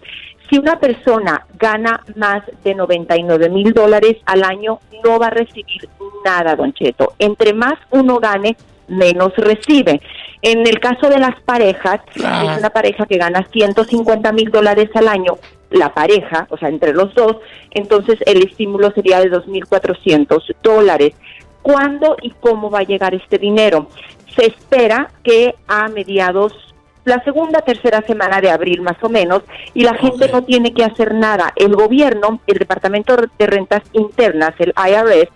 [0.51, 5.89] Si una persona gana más de 99 mil dólares al año, no va a recibir
[6.25, 7.15] nada, don Cheto.
[7.19, 8.57] Entre más uno gane,
[8.89, 10.01] menos recibe.
[10.43, 15.09] En el caso de las parejas, es una pareja que gana 150 mil dólares al
[15.09, 15.39] año,
[15.73, 17.37] la pareja, o sea, entre los dos,
[17.71, 21.15] entonces el estímulo sería de 2.400 dólares.
[21.63, 23.89] ¿Cuándo y cómo va a llegar este dinero?
[24.35, 26.53] Se espera que a mediados,
[27.05, 29.43] la segunda, tercera semana de abril más o menos,
[29.75, 31.53] y la gente no tiene que hacer nada.
[31.57, 35.29] El gobierno, el Departamento de Rentas Internas, el IRS,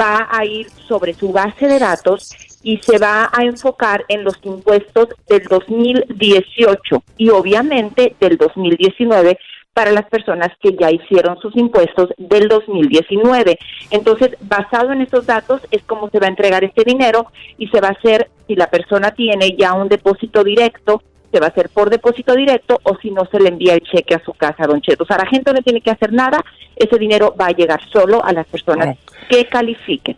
[0.00, 2.30] va a ir sobre su base de datos
[2.62, 9.38] y se va a enfocar en los impuestos del 2018 y obviamente del 2019
[9.74, 13.58] para las personas que ya hicieron sus impuestos del 2019.
[13.90, 17.26] Entonces, basado en esos datos es como se va a entregar este dinero
[17.58, 21.46] y se va a hacer, si la persona tiene ya un depósito directo, se va
[21.46, 24.32] a hacer por depósito directo o si no se le envía el cheque a su
[24.34, 25.02] casa, don Cheto.
[25.02, 26.40] O sea, la gente no tiene que hacer nada,
[26.76, 28.96] ese dinero va a llegar solo a las personas
[29.28, 30.16] que califiquen.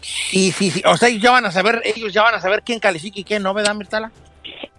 [0.00, 0.82] Sí, sí, sí.
[0.86, 3.24] O sea, ellos ya van a saber, ellos ya van a saber quién califica y
[3.24, 4.10] quién no, ¿verdad, Mirtala?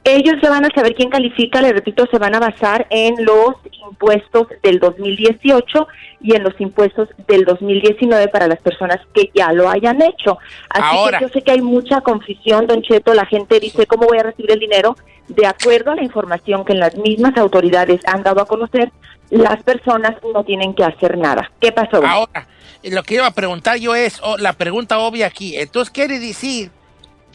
[0.07, 3.55] Ellos ya van a saber quién califica, le repito, se van a basar en los
[3.89, 5.87] impuestos del 2018
[6.21, 10.37] y en los impuestos del 2019 para las personas que ya lo hayan hecho.
[10.69, 11.17] Así Ahora.
[11.17, 14.23] que yo sé que hay mucha confusión, don Cheto, la gente dice, ¿cómo voy a
[14.23, 14.95] recibir el dinero?
[15.27, 18.91] De acuerdo a la información que las mismas autoridades han dado a conocer,
[19.31, 21.49] las personas no tienen que hacer nada.
[21.59, 22.05] ¿Qué pasó?
[22.05, 22.47] Ahora,
[22.83, 26.69] lo que iba a preguntar yo es, oh, la pregunta obvia aquí, entonces quiere decir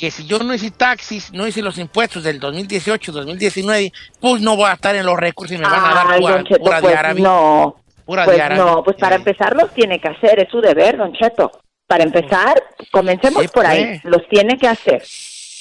[0.00, 4.56] que si yo no hice taxis, no hice los impuestos del 2018, 2019, pues no
[4.56, 6.80] voy a estar en los récords y me van a dar Ay, pura, Cheto, pura
[6.80, 7.20] pues de árabe.
[7.20, 7.76] no.
[8.06, 11.52] Pura Pues no, pues para empezar los tiene que hacer, es su deber, don Cheto.
[11.86, 12.60] Para empezar,
[12.90, 13.68] comencemos Sí, por pues.
[13.68, 15.02] ahí, los tiene que hacer.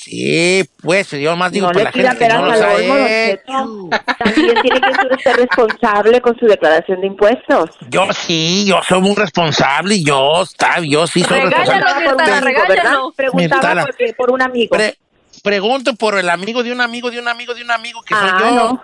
[0.02, 3.90] Sí, pues yo más digo no le la gente que no los ha hecho.
[4.18, 7.72] También tiene que ser responsable con su declaración de impuestos.
[7.90, 11.84] Yo sí, yo soy muy responsable y yo, está, yo sí soy responsable.
[12.14, 12.94] Un amigo, ¿verdad?
[13.16, 13.86] Preguntaba Mirtala.
[13.86, 14.76] porque- por un amigo.
[14.76, 14.98] Pre-
[15.44, 18.30] pregunto por el amigo de un amigo de un amigo de un amigo que soy
[18.32, 18.56] Ah, yo.
[18.56, 18.84] no.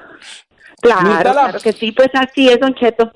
[0.82, 1.32] Claro, Mirtala.
[1.44, 3.12] claro que sí, pues así es, don Cheto.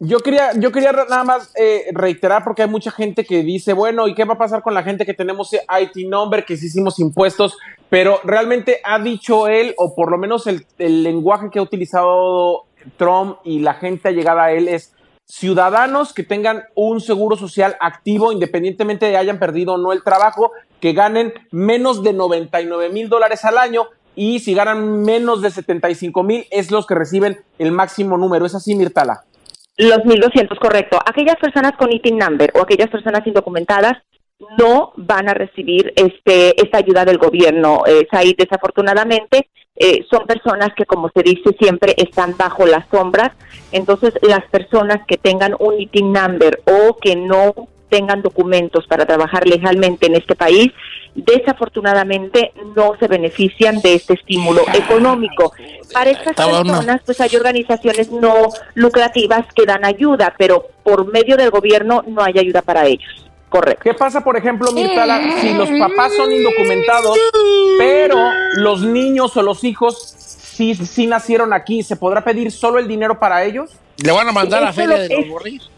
[0.00, 4.06] Yo quería, yo quería nada más eh, reiterar porque hay mucha gente que dice, bueno,
[4.06, 7.00] ¿y qué va a pasar con la gente que tenemos IT number, que sí hicimos
[7.00, 7.56] impuestos?
[7.90, 12.66] Pero realmente ha dicho él, o por lo menos el, el lenguaje que ha utilizado
[12.96, 18.30] Trump y la gente llegada a él es ciudadanos que tengan un seguro social activo,
[18.30, 23.44] independientemente de hayan perdido o no el trabajo, que ganen menos de 99 mil dólares
[23.44, 28.16] al año y si ganan menos de 75 mil es los que reciben el máximo
[28.16, 28.46] número.
[28.46, 29.24] ¿Es así, Mirtala?
[29.78, 30.98] Los 1200, correcto.
[31.06, 33.94] Aquellas personas con ITIN number o aquellas personas indocumentadas
[34.58, 37.82] no van a recibir este esta ayuda del gobierno.
[37.86, 43.30] Eh, Said, desafortunadamente, eh, son personas que, como se dice siempre, están bajo las sombras.
[43.70, 47.54] Entonces, las personas que tengan un ITIN number o que no
[47.88, 50.72] tengan documentos para trabajar legalmente en este país,
[51.14, 55.52] desafortunadamente no se benefician de este estímulo económico.
[55.92, 61.50] Para estas personas, pues hay organizaciones no lucrativas que dan ayuda, pero por medio del
[61.50, 63.28] gobierno no hay ayuda para ellos.
[63.48, 63.82] Correcto.
[63.82, 67.18] ¿Qué pasa, por ejemplo, Mirtala, si los papás son indocumentados,
[67.78, 71.82] pero los niños o los hijos sí, sí nacieron aquí?
[71.82, 73.70] ¿Se podrá pedir solo el dinero para ellos?
[73.96, 75.70] Le van a mandar a feria de los es-.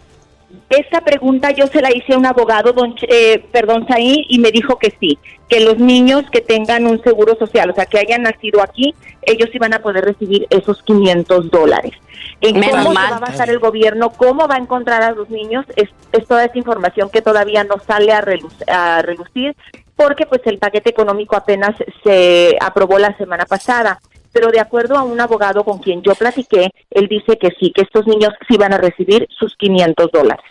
[0.68, 4.50] Esta pregunta yo se la hice a un abogado, don, eh, perdón, Saí, y me
[4.52, 8.22] dijo que sí, que los niños que tengan un seguro social, o sea, que hayan
[8.22, 11.92] nacido aquí, ellos iban a poder recibir esos 500 dólares.
[12.40, 13.06] ¿En Menos cómo mal.
[13.06, 14.10] se va a basar el gobierno?
[14.10, 15.64] ¿Cómo va a encontrar a los niños?
[15.76, 19.56] Es, es toda esa información que todavía no sale a, relu- a relucir,
[19.96, 24.00] porque pues el paquete económico apenas se aprobó la semana pasada.
[24.32, 27.82] Pero de acuerdo a un abogado con quien yo platiqué, él dice que sí, que
[27.82, 30.44] estos niños sí van a recibir sus 500 dólares.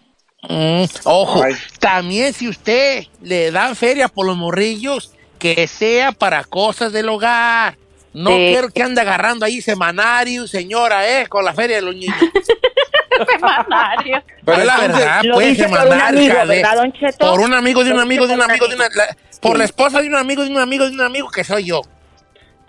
[0.49, 1.43] Mm, ojo,
[1.79, 7.75] también si usted le dan feria por los morrillos, que sea para cosas del hogar.
[8.11, 12.15] No quiero que ande agarrando ahí semanarios, señora, eh, con la feria de los niños.
[13.29, 14.23] semanario.
[14.45, 17.31] Pero la verdad, Lo puede dice por un amigo, Cade, ¿verdad, Don Cheto?
[17.31, 19.57] Por un amigo de un amigo de un amigo de una, la- por Sí.
[19.57, 21.81] la esposa de un amigo de un amigo de un amigo que soy yo.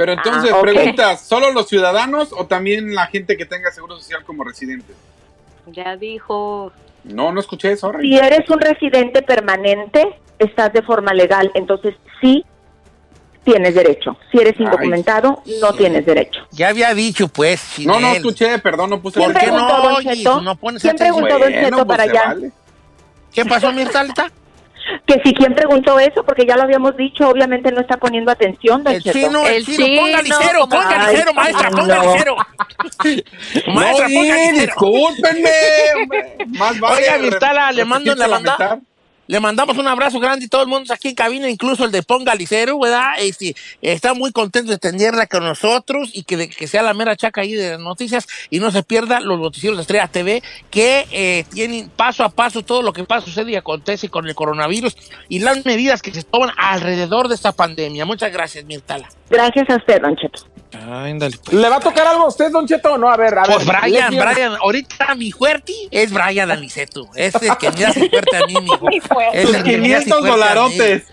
[0.00, 0.62] Pero entonces, Ah, ok.
[0.62, 4.94] pregunta, ¿solo los ciudadanos o también la gente que tenga seguro social como residente?
[5.66, 6.72] Ya dijo.
[7.04, 7.92] No, no escuché eso.
[8.00, 10.02] Si eres un residente permanente,
[10.38, 12.42] estás de forma legal, entonces sí
[13.44, 14.16] tienes derecho.
[14.32, 16.40] Si eres indocumentado, no tienes derecho.
[16.52, 17.62] Ya había dicho, pues.
[17.80, 20.16] No, no escuché, perdón, no puse ¿Quién ¿Por qué preguntó, no Don oyes?
[20.16, 20.40] Cheto?
[20.40, 21.24] No pones ¿Quién atención.
[21.26, 22.24] preguntó, Don Cheto, para se allá?
[22.24, 22.52] vale.
[23.34, 24.32] ¿Qué pasó, Mirtalita?
[25.06, 28.82] Que si quién preguntó eso, porque ya lo habíamos dicho, obviamente no está poniendo atención,
[28.82, 29.18] Don El Cheto.
[29.18, 31.76] chino, el, El chino, ponga chino, como- ponga Ay, licero, maestra, no.
[31.76, 32.36] ponga licero.
[33.74, 35.50] maestra, no, ponga discúlpenme.
[36.58, 38.78] Más vale Oiga, Mirtala, le mando la manda- lamentar.
[39.30, 42.02] Le mandamos un abrazo grande y todo el mundo aquí en cabina, incluso el de
[42.02, 43.12] Ponga Licero, ¿verdad?
[43.20, 47.14] Este, está muy contento de tenerla con nosotros y que, de- que sea la mera
[47.14, 51.06] chaca ahí de las noticias y no se pierda los noticieros de Estrella TV que
[51.12, 54.96] eh, tienen paso a paso todo lo que pasa, sucede y acontece con el coronavirus
[55.28, 58.04] y las medidas que se toman alrededor de esta pandemia.
[58.04, 59.08] Muchas gracias, Mirtala.
[59.30, 60.16] Gracias a usted, Don.
[60.72, 61.56] Ándale, pues.
[61.56, 63.08] ¿Le va a tocar algo a usted, Don Cheto, no?
[63.10, 63.76] A ver, a Pues ver.
[63.80, 67.08] Brian, Leslie- Brian, ahorita mi fuerte es Brian Aniceto.
[67.14, 68.88] Es el que me hace fuerte a mí, mijo.
[69.32, 70.28] Es Sus el que me hace 500 fuerte a mí.
[70.30, 71.04] dolarotes.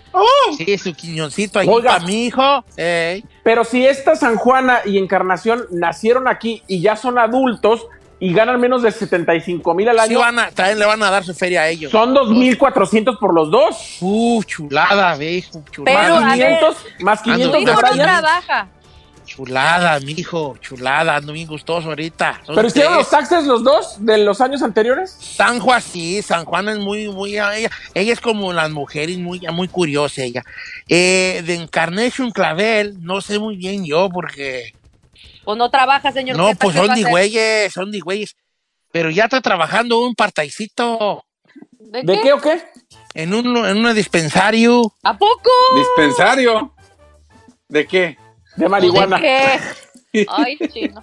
[0.56, 1.94] Sí, su quiñoncito ahí Oiga.
[1.94, 2.64] para mi hijo.
[2.76, 3.24] Ey.
[3.42, 7.86] Pero si esta San Juana y Encarnación nacieron aquí y ya son adultos
[8.20, 11.10] y ganan menos de 75 mil al Sí año, van a, también le van a
[11.10, 11.92] dar su feria a ellos.
[11.92, 13.96] son 2.400 por los dos.
[14.00, 16.16] Uh, chulada, viejo, Pero, chulada.
[16.16, 18.06] a Más ver, 500, más Ando 500 Tu de hijo no Brian.
[18.06, 18.68] trabaja.
[19.28, 22.40] Chulada, mi hijo, chulada, ando bien gustoso ahorita.
[22.46, 25.10] Son ¿Pero hicieron los taxes los dos de los años anteriores?
[25.20, 29.40] San Juan, sí, San Juan es muy, muy, ella, ella es como las mujeres, muy,
[29.52, 30.42] muy curiosa ella.
[30.88, 34.72] Eh, de Encarnation Clavel, no sé muy bien yo, porque,
[35.44, 36.38] Pues no trabaja, señor.
[36.38, 38.34] no, ¿qué pues son de güeyes, son de güeyes.
[38.90, 41.22] Pero ya está trabajando un partaicito
[41.78, 42.62] ¿De, ¿De qué o qué?
[43.12, 44.94] en un, en un dispensario.
[45.02, 45.50] ¿A poco?
[45.76, 46.72] Dispensario.
[47.68, 48.16] ¿De qué?
[48.58, 49.16] De marihuana.
[49.18, 49.22] ¿De
[50.12, 50.26] qué?
[50.28, 51.00] Ay, chino.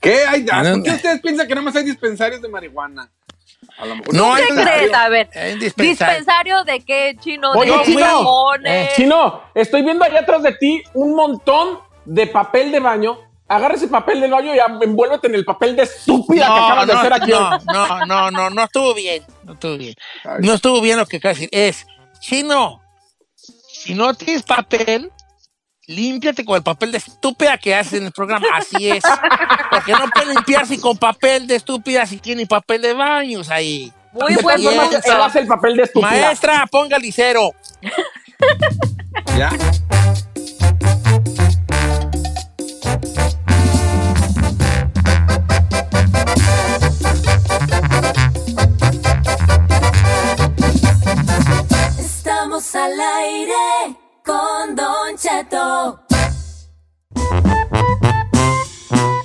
[0.00, 0.42] ¿Qué hay?
[0.44, 3.10] No, ¿Por qué ustedes piensan que nada más hay dispensarios de marihuana?
[3.78, 4.94] A lo mejor No, ¿Qué hay crees?
[4.94, 5.28] A ver.
[5.58, 6.14] Dispensario.
[6.14, 7.50] ¿Dispensario de qué, chino?
[7.52, 8.04] Oye, ¿De chino.
[8.06, 8.72] jamones?
[8.72, 13.18] Eh, Chino, estoy viendo allá atrás de ti un montón de papel de baño.
[13.48, 16.92] Agarra ese papel de baño y envuélvete en el papel de estúpida que acabas de
[16.94, 17.30] hacer aquí.
[17.30, 19.22] no, no, no, no, no estuvo bien.
[19.44, 19.94] No estuvo bien.
[20.40, 21.58] No estuvo bien lo que acabas de decir.
[21.68, 21.86] Es,
[22.20, 22.80] chino,
[23.34, 25.12] si no tienes papel,
[25.86, 28.46] límpiate con el papel de estúpida que haces en el programa.
[28.54, 29.04] Así es.
[29.70, 33.92] Porque no puede limpiarse con papel de estúpida si tiene papel de baños ahí.
[34.12, 36.10] Muy buen él hace el papel de estúpida.
[36.10, 37.50] Maestra, ponga licero.
[39.36, 39.50] ¿Ya?
[51.98, 56.00] Estamos al aire con Don Cheto.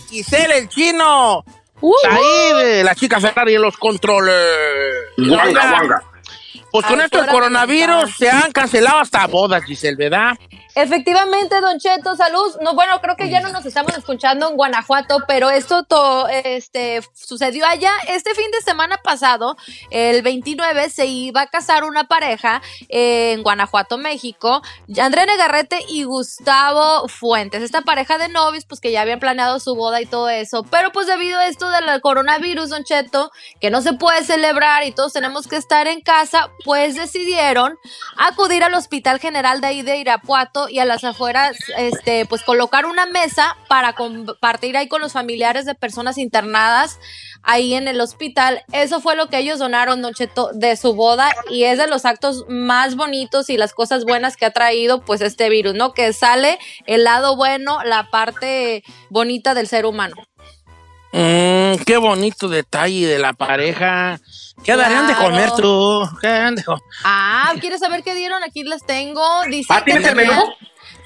[0.09, 1.43] Giselle, el chino.
[1.81, 4.35] Uh, Ahí la chica Ferrari en los controles.
[5.17, 6.03] Guanga, guanga.
[6.71, 10.37] Pues con esto del coronavirus se han cancelado hasta bodas, Giselle, ¿verdad?
[10.73, 12.55] Efectivamente, Don Cheto, salud.
[12.61, 17.01] No, bueno, creo que ya no nos estamos escuchando en Guanajuato, pero esto to- este,
[17.13, 17.91] sucedió allá.
[18.07, 19.57] Este fin de semana pasado,
[19.89, 24.61] el 29, se iba a casar una pareja en Guanajuato, México.
[24.97, 27.61] André Negarrete y Gustavo Fuentes.
[27.63, 30.63] Esta pareja de novios, pues que ya habían planeado su boda y todo eso.
[30.63, 33.29] Pero pues debido a esto del coronavirus, Don Cheto,
[33.59, 37.77] que no se puede celebrar y todos tenemos que estar en casa, pues decidieron
[38.17, 42.85] acudir al Hospital General de ahí de Irapuato y a las afueras, este, pues colocar
[42.85, 46.99] una mesa para compartir ahí con los familiares de personas internadas
[47.43, 48.63] ahí en el hospital.
[48.71, 52.05] Eso fue lo que ellos donaron, Don Cheto, de su boda y es de los
[52.05, 55.93] actos más bonitos y las cosas buenas que ha traído pues este virus, ¿no?
[55.93, 60.15] Que sale el lado bueno, la parte bonita del ser humano.
[61.13, 64.19] Mm, qué bonito detalle de la pareja.
[64.63, 66.07] ¿Qué darían de comer tú?
[66.21, 66.81] ¿Qué darían de comer?
[67.03, 68.43] Ah, ¿quieres saber qué dieron?
[68.43, 69.23] Aquí les tengo.
[69.49, 70.53] Dice Ah, que ¿tienes el tenían- menú?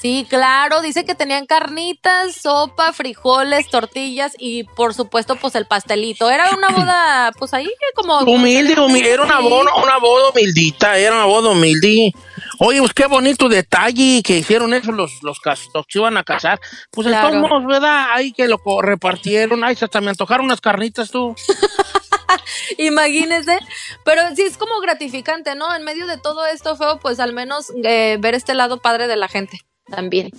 [0.01, 6.29] Sí, claro, dice que tenían carnitas, sopa, frijoles, tortillas y por supuesto pues el pastelito.
[6.29, 8.19] Era una boda pues ahí que como...
[8.19, 9.13] Humilde, humilde.
[9.13, 12.11] Era una boda, una boda humildita, era una boda humilde.
[12.59, 15.39] Oye, pues qué bonito detalle que hicieron eso los, los,
[15.73, 16.59] los que iban a casar.
[16.91, 17.39] Pues Claro.
[17.39, 18.07] modos, ¿verdad?
[18.13, 19.63] Ahí que lo repartieron.
[19.63, 21.35] Ay, hasta me antojaron unas carnitas tú.
[22.77, 23.59] Imagínense,
[24.03, 25.73] pero sí es como gratificante, ¿no?
[25.75, 29.15] En medio de todo esto feo, pues al menos eh, ver este lado padre de
[29.15, 30.31] la gente también.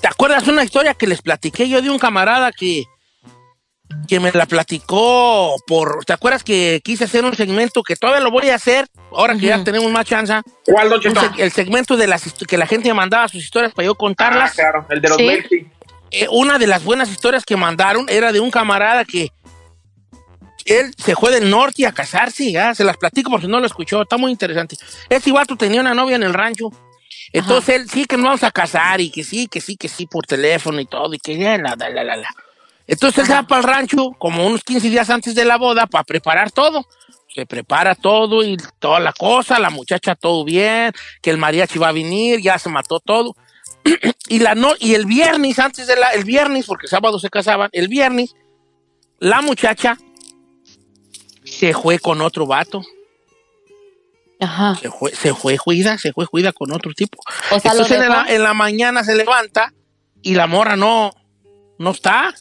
[0.00, 2.84] ¿Te acuerdas una historia que les platiqué yo de un camarada que
[4.06, 6.04] que me la platicó por...
[6.04, 9.46] ¿Te acuerdas que quise hacer un segmento que todavía lo voy a hacer, ahora que
[9.46, 10.34] ya tenemos más chance?
[10.64, 13.86] ¿Cuál, Don seg- El segmento de las que la gente me mandaba sus historias para
[13.86, 14.50] yo contarlas.
[14.50, 15.66] Ah, claro, el de los Sí.
[16.10, 19.30] Eh, una de las buenas historias que mandaron era de un camarada que
[20.64, 23.66] él se fue del norte a casarse, ya se las platico por si no lo
[23.66, 24.76] escuchó, está muy interesante.
[25.08, 26.70] Este vato tenía una novia en el rancho,
[27.32, 30.06] entonces él sí que nos vamos a casar y que sí, que sí, que sí,
[30.06, 32.28] por teléfono y todo, y que ya, la, la, la, la, la.
[32.88, 35.86] Entonces él se va para el rancho como unos 15 días antes de la boda
[35.86, 36.86] para preparar todo.
[37.32, 41.88] Se prepara todo y toda la cosa, la muchacha todo bien, que el mariachi va
[41.88, 43.36] a venir, ya se mató todo.
[44.28, 47.68] y la no, y el viernes, antes de la, el viernes, porque sábado se casaban,
[47.72, 48.34] el viernes,
[49.18, 49.98] la muchacha
[51.44, 52.82] se fue con otro vato.
[54.40, 54.76] Ajá.
[54.76, 57.18] Se fue, se fue juida, se fue juida con otro tipo.
[57.50, 59.74] O sea, lo Entonces en la, en la mañana se levanta
[60.22, 61.12] y la morra no,
[61.78, 62.34] no está.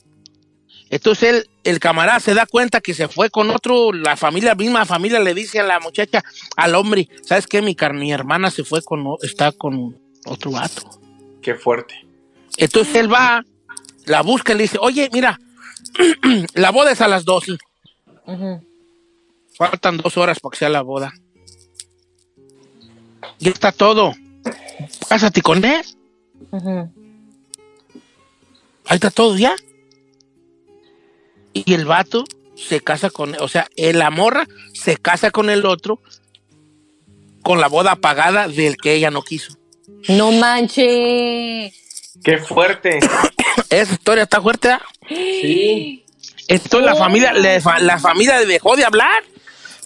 [0.89, 4.85] Entonces él, el camarada se da cuenta que se fue con otro, la familia, misma
[4.85, 6.23] familia le dice a la muchacha,
[6.55, 7.61] al hombre, ¿sabes qué?
[7.61, 10.81] Mi, car- mi hermana se fue con, está con otro vato.
[11.41, 12.05] Qué fuerte.
[12.57, 13.43] Entonces él va,
[14.05, 15.39] la busca y le dice, oye, mira,
[16.53, 17.57] la boda es a las 12.
[19.57, 21.13] Faltan dos horas para que sea la boda.
[23.39, 24.13] Ya está todo.
[25.09, 25.83] Cásate con él.
[28.85, 29.55] Ahí está todo ya.
[31.65, 32.23] Y el vato
[32.55, 36.01] se casa con, o sea, la morra se casa con el otro
[37.43, 39.53] con la boda pagada del que ella no quiso.
[40.09, 41.73] No manches.
[42.23, 42.99] Qué fuerte.
[43.69, 44.69] Esa historia está fuerte.
[44.69, 44.81] ¿ah?
[45.07, 46.03] Sí.
[46.49, 49.23] Entonces la familia, fa- la familia le dejó de hablar.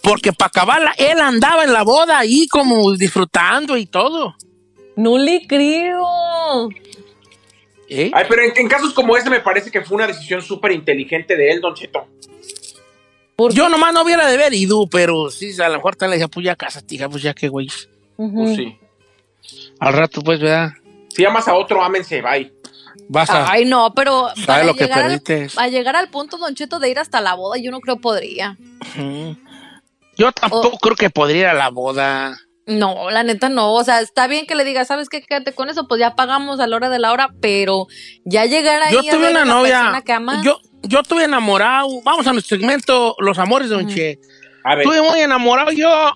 [0.01, 4.35] Porque para acabarla, él andaba en la boda ahí como disfrutando y todo.
[4.95, 6.69] No le creo.
[7.93, 8.09] ¿Eh?
[8.13, 11.35] Ay, pero en, en casos como este me parece que fue una decisión súper inteligente
[11.35, 12.07] de él, Don Cheto.
[13.49, 16.29] Yo nomás no hubiera de ver ido, pero sí, a lo mejor te le decía,
[16.29, 17.67] pues ya cásate, hija, pues ya qué güey.
[18.15, 18.77] Pues sí.
[19.79, 20.69] Al rato, pues, ¿verdad?
[21.09, 22.53] Si amas a otro, ámense, bye.
[23.09, 23.51] Vas a...
[23.51, 25.21] Ay, no, pero ¿Sabes para lo que al,
[25.57, 28.57] a llegar al punto, Don Cheto, de ir hasta la boda, yo no creo podría.
[30.15, 32.39] Yo tampoco creo que podría ir a la boda.
[32.67, 33.73] No, la neta no.
[33.73, 35.21] O sea, está bien que le digas, ¿sabes qué?
[35.21, 37.87] Quédate con eso, pues ya pagamos a la hora de la hora, pero
[38.23, 39.79] ya llegar ahí Yo a tuve ver una a la novia.
[39.79, 41.87] persona que amas, Yo, yo estuve enamorado.
[42.03, 44.19] Vamos a nuestro segmento Los Amores de Don Che.
[44.63, 44.85] A ver.
[44.85, 46.11] Estuve muy enamorado yo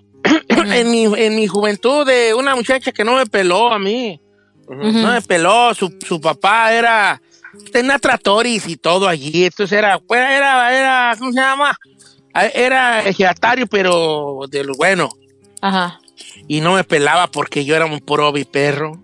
[0.49, 4.21] en, mi, en mi juventud de una muchacha que no me peló a mí.
[4.69, 5.73] No me peló.
[5.73, 7.21] Su, su papá era.
[7.71, 9.45] Tenía tratoris y todo allí.
[9.45, 9.97] Entonces era.
[9.99, 11.75] pues, era, era ¿Cómo se llama?
[12.53, 15.09] Era ejidatario, pero de lo bueno.
[15.61, 15.99] Ajá.
[16.47, 19.01] Y no me pelaba porque yo era un pro perro.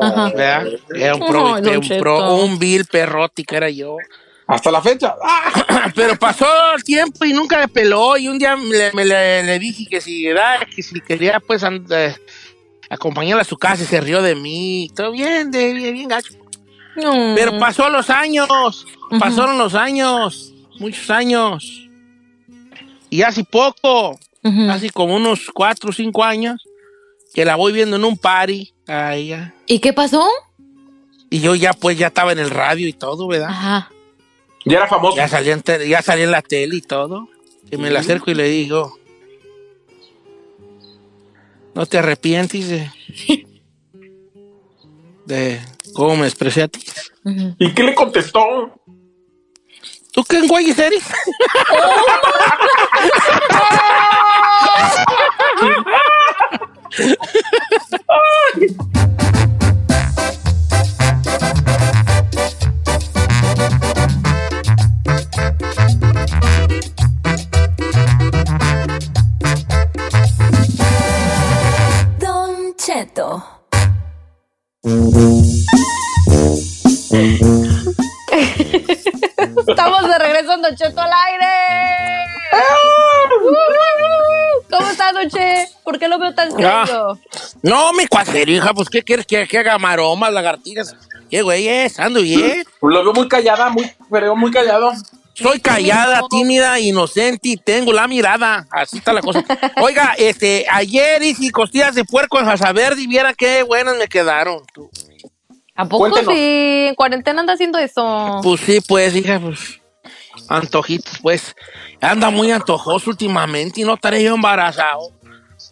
[0.00, 0.30] Ajá.
[0.30, 0.66] ¿Verdad?
[0.94, 3.96] Era un pro, Don un, pro un vil perroti que era yo.
[4.46, 5.14] Hasta la fecha.
[5.94, 6.46] Pero pasó
[6.76, 8.16] el tiempo y nunca me peló.
[8.16, 10.26] Y un día le, me le, le dije que si,
[10.74, 12.16] que si quería pues and- eh,
[12.90, 14.90] acompañarla a su casa y se rió de mí.
[14.94, 16.34] Todo bien, de, bien, bien gacho.
[16.96, 17.34] No.
[17.34, 18.86] Pero pasó los años.
[19.18, 20.52] Pasaron los años.
[20.78, 21.88] Muchos años.
[23.08, 26.62] Y hace poco, hace como unos cuatro o cinco años,
[27.32, 28.72] que la voy viendo en un party.
[28.86, 29.54] a ella.
[29.66, 30.26] ¿Y qué pasó?
[31.30, 33.48] Y yo ya pues ya estaba en el radio y todo, ¿verdad?
[33.48, 33.90] Ajá.
[34.64, 35.16] Ya era famoso.
[35.16, 37.28] Ya salía en, ya salía en la tele y todo.
[37.70, 38.98] Y me la acerco y le digo,
[41.74, 42.90] ¿no te arrepientes de,
[45.26, 45.60] de
[45.94, 46.80] cómo me expresé a ti?
[47.58, 48.74] ¿Y qué le contestó?
[50.12, 51.02] ¿Tú qué güey eres?
[72.18, 73.42] Don Cheto.
[79.66, 81.46] Estamos de regreso en Don Cheto al aire.
[82.50, 83.91] ¿Cómo estás, Don
[85.28, 85.66] Che?
[85.84, 86.84] ¿Por qué lo veo tan Ah.
[86.86, 87.18] serio?
[87.62, 90.96] No, mi cuatero, hija, pues ¿qué quieres que, que haga maromas, lagartijas?
[91.30, 91.98] ¿Qué güey es?
[91.98, 92.64] ¿Ando bien?
[92.82, 94.92] Lo veo muy callada, muy, pero muy callado.
[95.34, 98.66] Soy callada, tímida, inocente y tengo la mirada.
[98.70, 99.42] Así está la cosa.
[99.80, 104.58] Oiga, este, ayer hice costillas de puerco en verde y viera qué buenas me quedaron.
[105.74, 106.34] ¿A poco Cuéntenos.
[106.34, 106.86] sí?
[106.88, 108.40] En cuarentena anda haciendo eso.
[108.42, 109.80] Pues sí, pues, hija, pues.
[110.56, 111.54] Antojitos, pues.
[112.00, 115.10] Anda muy antojoso últimamente y no estaré yo embarazado.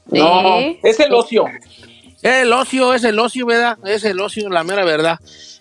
[0.06, 1.44] No, es el ocio.
[2.22, 3.78] Es el ocio, es el ocio, ¿verdad?
[3.84, 5.18] Es el ocio, la mera verdad.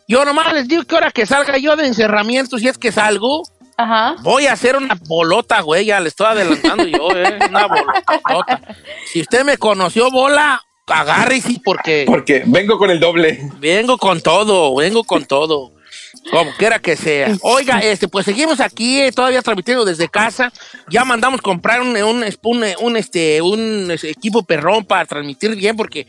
[0.07, 3.43] Yo nomás les digo que ahora que salga yo de encerramiento, si es que salgo,
[3.78, 4.17] Ajá.
[4.24, 7.39] Voy a hacer una bolota, güey, ya le estoy adelantando yo, ¿eh?
[7.47, 8.61] Una bolota.
[9.05, 12.03] Si usted me conoció, bola, agárrese porque...
[12.05, 13.39] Porque vengo con el doble.
[13.57, 15.72] Vengo con todo, vengo con todo.
[16.32, 17.36] Como quiera que sea.
[17.41, 20.51] Oiga, este, pues seguimos aquí, eh, todavía transmitiendo desde casa.
[20.89, 22.24] Ya mandamos comprar un, un,
[22.80, 26.07] un, este, un equipo perrón para transmitir bien, porque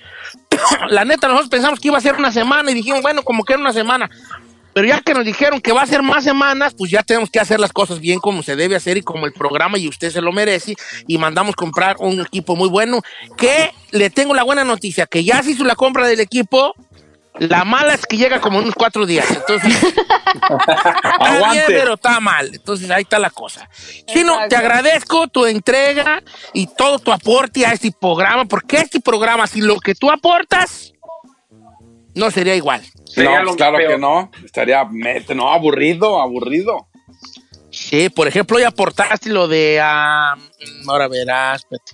[0.91, 3.55] la neta, nosotros pensamos que iba a ser una semana y dijimos, bueno, como que
[3.55, 4.11] era una semana.
[4.73, 7.41] Pero ya que nos dijeron que va a ser más semanas, pues ya tenemos que
[7.41, 10.21] hacer las cosas bien como se debe hacer y como el programa y usted se
[10.21, 10.77] lo merece.
[11.07, 13.03] Y mandamos comprar un equipo muy bueno.
[13.37, 16.75] Que le tengo la buena noticia, que ya se hizo la compra del equipo.
[17.41, 19.27] La mala es que llega como en unos cuatro días.
[19.31, 22.51] Entonces, está bien, pero está mal.
[22.53, 23.67] Entonces ahí está la cosa.
[24.07, 26.23] Chino, te agradezco tu entrega
[26.53, 30.93] y todo tu aporte a este programa, porque este programa, si lo que tú aportas,
[32.15, 32.83] no sería igual.
[33.17, 34.31] No, claro que no.
[34.45, 36.89] Estaría, mete, no, aburrido, aburrido.
[37.71, 39.81] Sí, por ejemplo, hoy aportaste lo de.
[39.83, 40.37] ah,
[40.87, 41.93] ahora verás, espérate.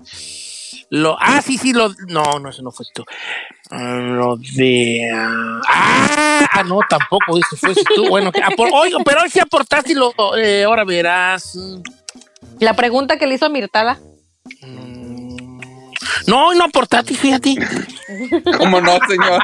[0.90, 1.88] Lo, ah, sí, sí, lo.
[2.08, 3.04] No, no, eso no fue tú.
[3.70, 5.10] Lo de.
[5.66, 8.08] Ah, ah, no, tampoco, eso fue tú.
[8.08, 8.40] Bueno, que
[8.72, 10.12] hoy, pero hoy sí aportaste lo.
[10.36, 11.58] eh, ahora verás.
[12.60, 13.98] La pregunta que le hizo a Mirtala.
[16.26, 17.56] No, hoy no aportaste, fíjate.
[18.58, 19.42] ¿Cómo no, señor?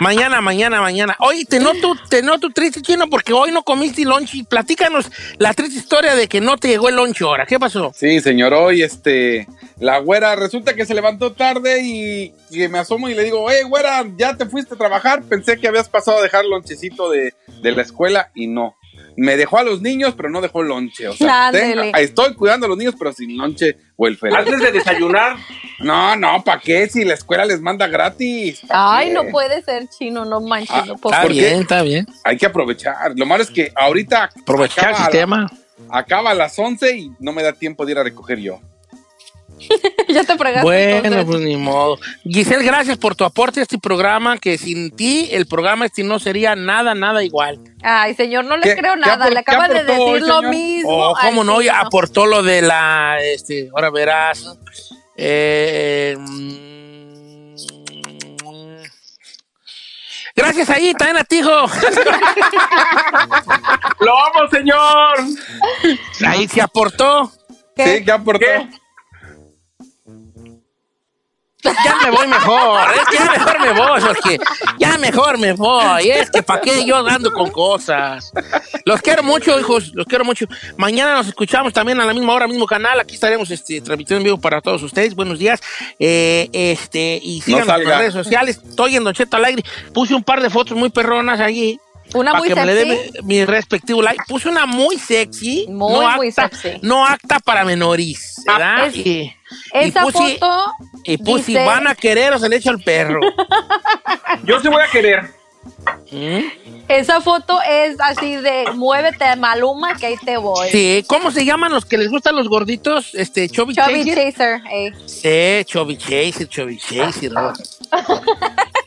[0.00, 1.16] Mañana, mañana, mañana.
[1.20, 4.46] Oye, te noto, te noto triste, chino, porque hoy no comiste lunch.
[4.48, 7.46] Platícanos la triste historia de que no te llegó el lunch ahora.
[7.46, 7.92] ¿Qué pasó?
[7.94, 9.46] Sí, señor, hoy este,
[9.78, 13.62] la güera resulta que se levantó tarde y, y me asomo y le digo, oye,
[13.64, 15.22] güera, ¿ya te fuiste a trabajar?
[15.22, 18.76] Pensé que habías pasado a dejar el lonchecito de, de la escuela y no.
[19.16, 21.08] Me dejó a los niños, pero no dejó lonche.
[21.08, 21.50] O sea,
[21.98, 24.36] estoy cuidando a los niños, pero sin lonche o el feliz.
[24.36, 25.36] Antes de desayunar.
[25.80, 26.88] No, no, ¿para qué?
[26.88, 28.60] Si la escuela les manda gratis.
[28.68, 29.14] ¿pa' Ay, qué?
[29.14, 32.06] no puede ser chino, no manches, Ah, no está bien, está bien.
[32.24, 33.12] Hay que aprovechar.
[33.16, 34.30] Lo malo es que ahorita.
[34.42, 35.50] Aprovechar el acaba a la- sistema.
[35.90, 38.60] acaba a las 11 y no me da tiempo de ir a recoger yo.
[40.08, 40.62] ya te fregaste.
[40.64, 41.24] Bueno, entonces.
[41.24, 41.98] pues ni modo.
[42.24, 46.18] Giselle, gracias por tu aporte a este programa, que sin ti el programa este no
[46.18, 47.58] sería nada, nada igual.
[47.82, 49.28] Ay, señor, no le ¿Qué- creo qué nada.
[49.28, 50.90] Le qué acaba de hoy, decir lo mismo.
[50.90, 54.44] Oh, cómo no, ya aportó lo de la, este, ahora verás.
[55.16, 56.66] Eh, mm,
[60.34, 61.50] gracias ahí, también a ti, hijo.
[64.00, 65.14] ¡Lo amo, señor!
[66.26, 67.32] Ahí se aportó.
[67.76, 68.44] Sí, ¿qué aportó?
[71.84, 74.38] Ya me voy mejor, es que ya mejor me voy, porque
[74.78, 78.32] ya mejor me voy, es que para qué yo ando con cosas.
[78.84, 80.46] Los quiero mucho, hijos, los quiero mucho.
[80.76, 84.24] Mañana nos escuchamos también a la misma hora, mismo canal, aquí estaremos este, transmitiendo en
[84.24, 85.14] vivo para todos ustedes.
[85.14, 85.60] Buenos días.
[85.98, 89.62] Eh, este, y síganos en las redes sociales, estoy en Don Cheto al aire.
[89.92, 91.78] Puse un par de fotos muy perronas allí.
[92.14, 93.22] Una para muy que me le dé sexy.
[93.22, 94.22] mi, mi respectivo like.
[94.28, 95.66] Puse una muy sexy.
[95.68, 96.78] Muy, no muy apta, sexy.
[96.82, 98.86] No acta para menores, ¿verdad?
[98.86, 99.34] es- y, y
[99.72, 100.64] Esa puse- foto.
[101.04, 103.20] y pues si dice- van a querer o se le echa el perro.
[104.44, 105.34] Yo sí voy a querer.
[106.88, 110.68] Esa foto es así de muévete, Maluma, que ahí te voy.
[110.70, 113.14] Sí, ¿cómo se llaman los que les gustan los gorditos?
[113.14, 114.32] Este, Chubby, Chubby Chaser.
[114.32, 114.60] Chaser.
[114.70, 114.92] ey.
[115.06, 117.32] Sí, Chubby Chaser, Chubby Chaser.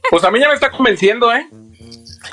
[0.10, 1.48] Pues a mí ya me está convenciendo, ¿eh?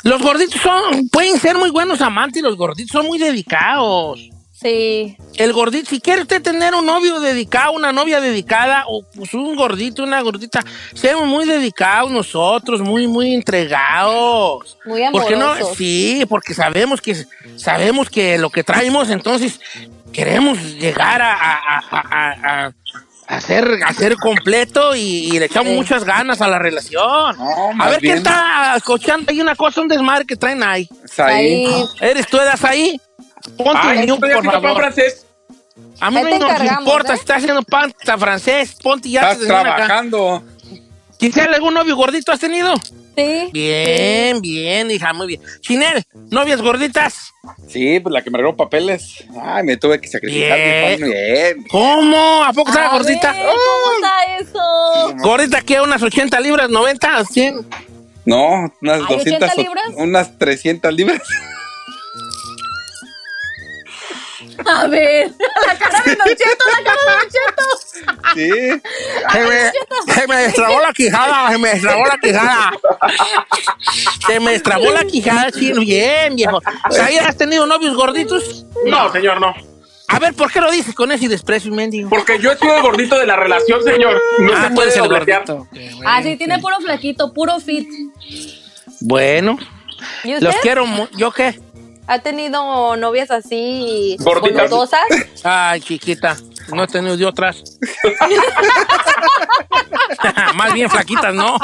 [0.02, 4.20] Los gorditos son, pueden ser muy buenos amantes, los gorditos son muy dedicados.
[4.52, 5.16] Sí.
[5.34, 9.54] El gordito, si quiere usted tener un novio dedicado, una novia dedicada, o pues un
[9.54, 14.78] gordito, una gordita, seamos muy dedicados nosotros, muy, muy entregados.
[14.86, 15.76] Muy Porque no, amorosos.
[15.76, 17.26] sí, porque sabemos que
[17.56, 19.60] sabemos que lo que traemos, entonces
[20.12, 22.72] queremos llegar a, a, a, a-
[23.28, 23.40] a
[23.92, 25.76] ser completo y, y le echamos Sí.
[25.76, 27.34] muchas ganas a la relación.
[27.80, 29.30] a ver qué está escuchando.
[29.30, 30.88] Hay una cosa, un desmadre que traen ahí.
[31.18, 31.66] Ahí.
[31.66, 31.84] Ahí.
[32.00, 33.00] ¿Eres tú, edas ahí?
[33.56, 34.76] Ponte Ay, un por pan favor.
[34.76, 35.26] francés.
[36.00, 37.16] A mí no nos importa ¿eh?
[37.16, 39.22] si estás haciendo panta francés, ponte ya.
[39.22, 39.84] Estás desmana acá.
[39.86, 40.42] trabajando.
[41.18, 42.74] Giselle, ¿algún novio gordito has tenido?
[43.16, 43.48] Sí.
[43.52, 45.40] Bien, bien, hija, muy bien.
[45.60, 47.32] Chinel, ¿novias gorditas?
[47.68, 49.24] Sí, pues la que me regaló papeles.
[49.40, 50.58] Ay, me tuve que sacrificar.
[50.58, 50.96] Bien.
[50.98, 51.10] Bien.
[51.10, 51.64] bien.
[51.70, 52.42] ¿Cómo?
[52.44, 53.32] ¿A poco estaba gordita?
[53.32, 55.14] ver, ¿Cómo está eso?
[55.22, 55.80] ¿Gordita qué?
[55.80, 57.66] ¿Unas 80 libras, 90, 100?
[58.26, 59.24] No, unas ¿Hay 200.
[59.50, 59.84] 80 o- libras?
[59.96, 61.22] Unas 300 libras.
[64.64, 65.32] A ver,
[65.66, 67.62] la cara de Don Cheto, la cara de Don Cheto.
[68.34, 68.50] Sí.
[69.32, 72.72] Se me, se me destrabó la quijada, se me destrabó la quijada.
[74.26, 76.60] Se me destrabó la quijada, sí, bien, viejo.
[76.90, 78.66] ¿Sabías has tenido novios gorditos?
[78.86, 79.54] No, señor, no.
[80.08, 82.08] A ver, ¿por qué lo dices con ese desprecio, mendigo?
[82.08, 84.20] Porque yo he sido el gordito de la relación, señor.
[84.38, 85.44] No Ah, se puede dobletear.
[85.46, 85.68] gordito.
[85.72, 86.00] Bueno.
[86.10, 87.88] Ah, sí, tiene puro flaquito, puro fit.
[89.00, 89.58] Bueno,
[90.24, 90.42] ¿Y usted?
[90.46, 90.84] los quiero
[91.16, 91.58] ¿Yo qué?
[92.08, 94.70] ¿Ha tenido novias así Gorditas.
[94.70, 95.00] gordosas?
[95.42, 96.36] Ay, chiquita,
[96.72, 97.62] no he tenido de otras.
[100.54, 101.56] Más bien flaquitas, ¿no?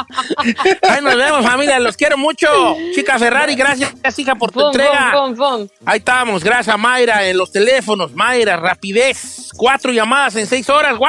[0.88, 1.78] Ahí nos vemos, familia.
[1.78, 2.49] Los quiero mucho.
[2.95, 5.12] Chica Ferrari, gracias, hija, por tu Fum, entrega.
[5.12, 5.68] fum, fum, fum.
[5.86, 8.12] Ahí estamos, gracias a Mayra en los teléfonos.
[8.14, 9.49] Mayra, rapidez.
[9.57, 11.09] Cuatro llamadas en seis horas, ¡wow!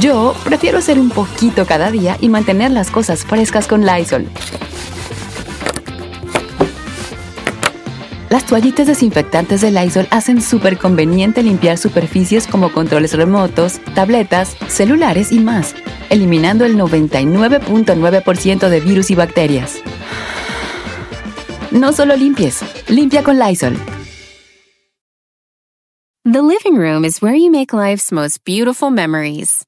[0.00, 4.28] Yo prefiero hacer un poquito cada día y mantener las cosas frescas con Lysol.
[8.30, 15.32] Las toallitas desinfectantes de Lysol hacen súper conveniente limpiar superficies como controles remotos, tabletas, celulares
[15.32, 15.74] y más,
[16.10, 19.80] eliminando el 99.9% de virus y bacterias.
[21.70, 23.76] No solo limpies, limpia con Lysol.
[26.24, 29.67] The living room is where you make life's most beautiful memories.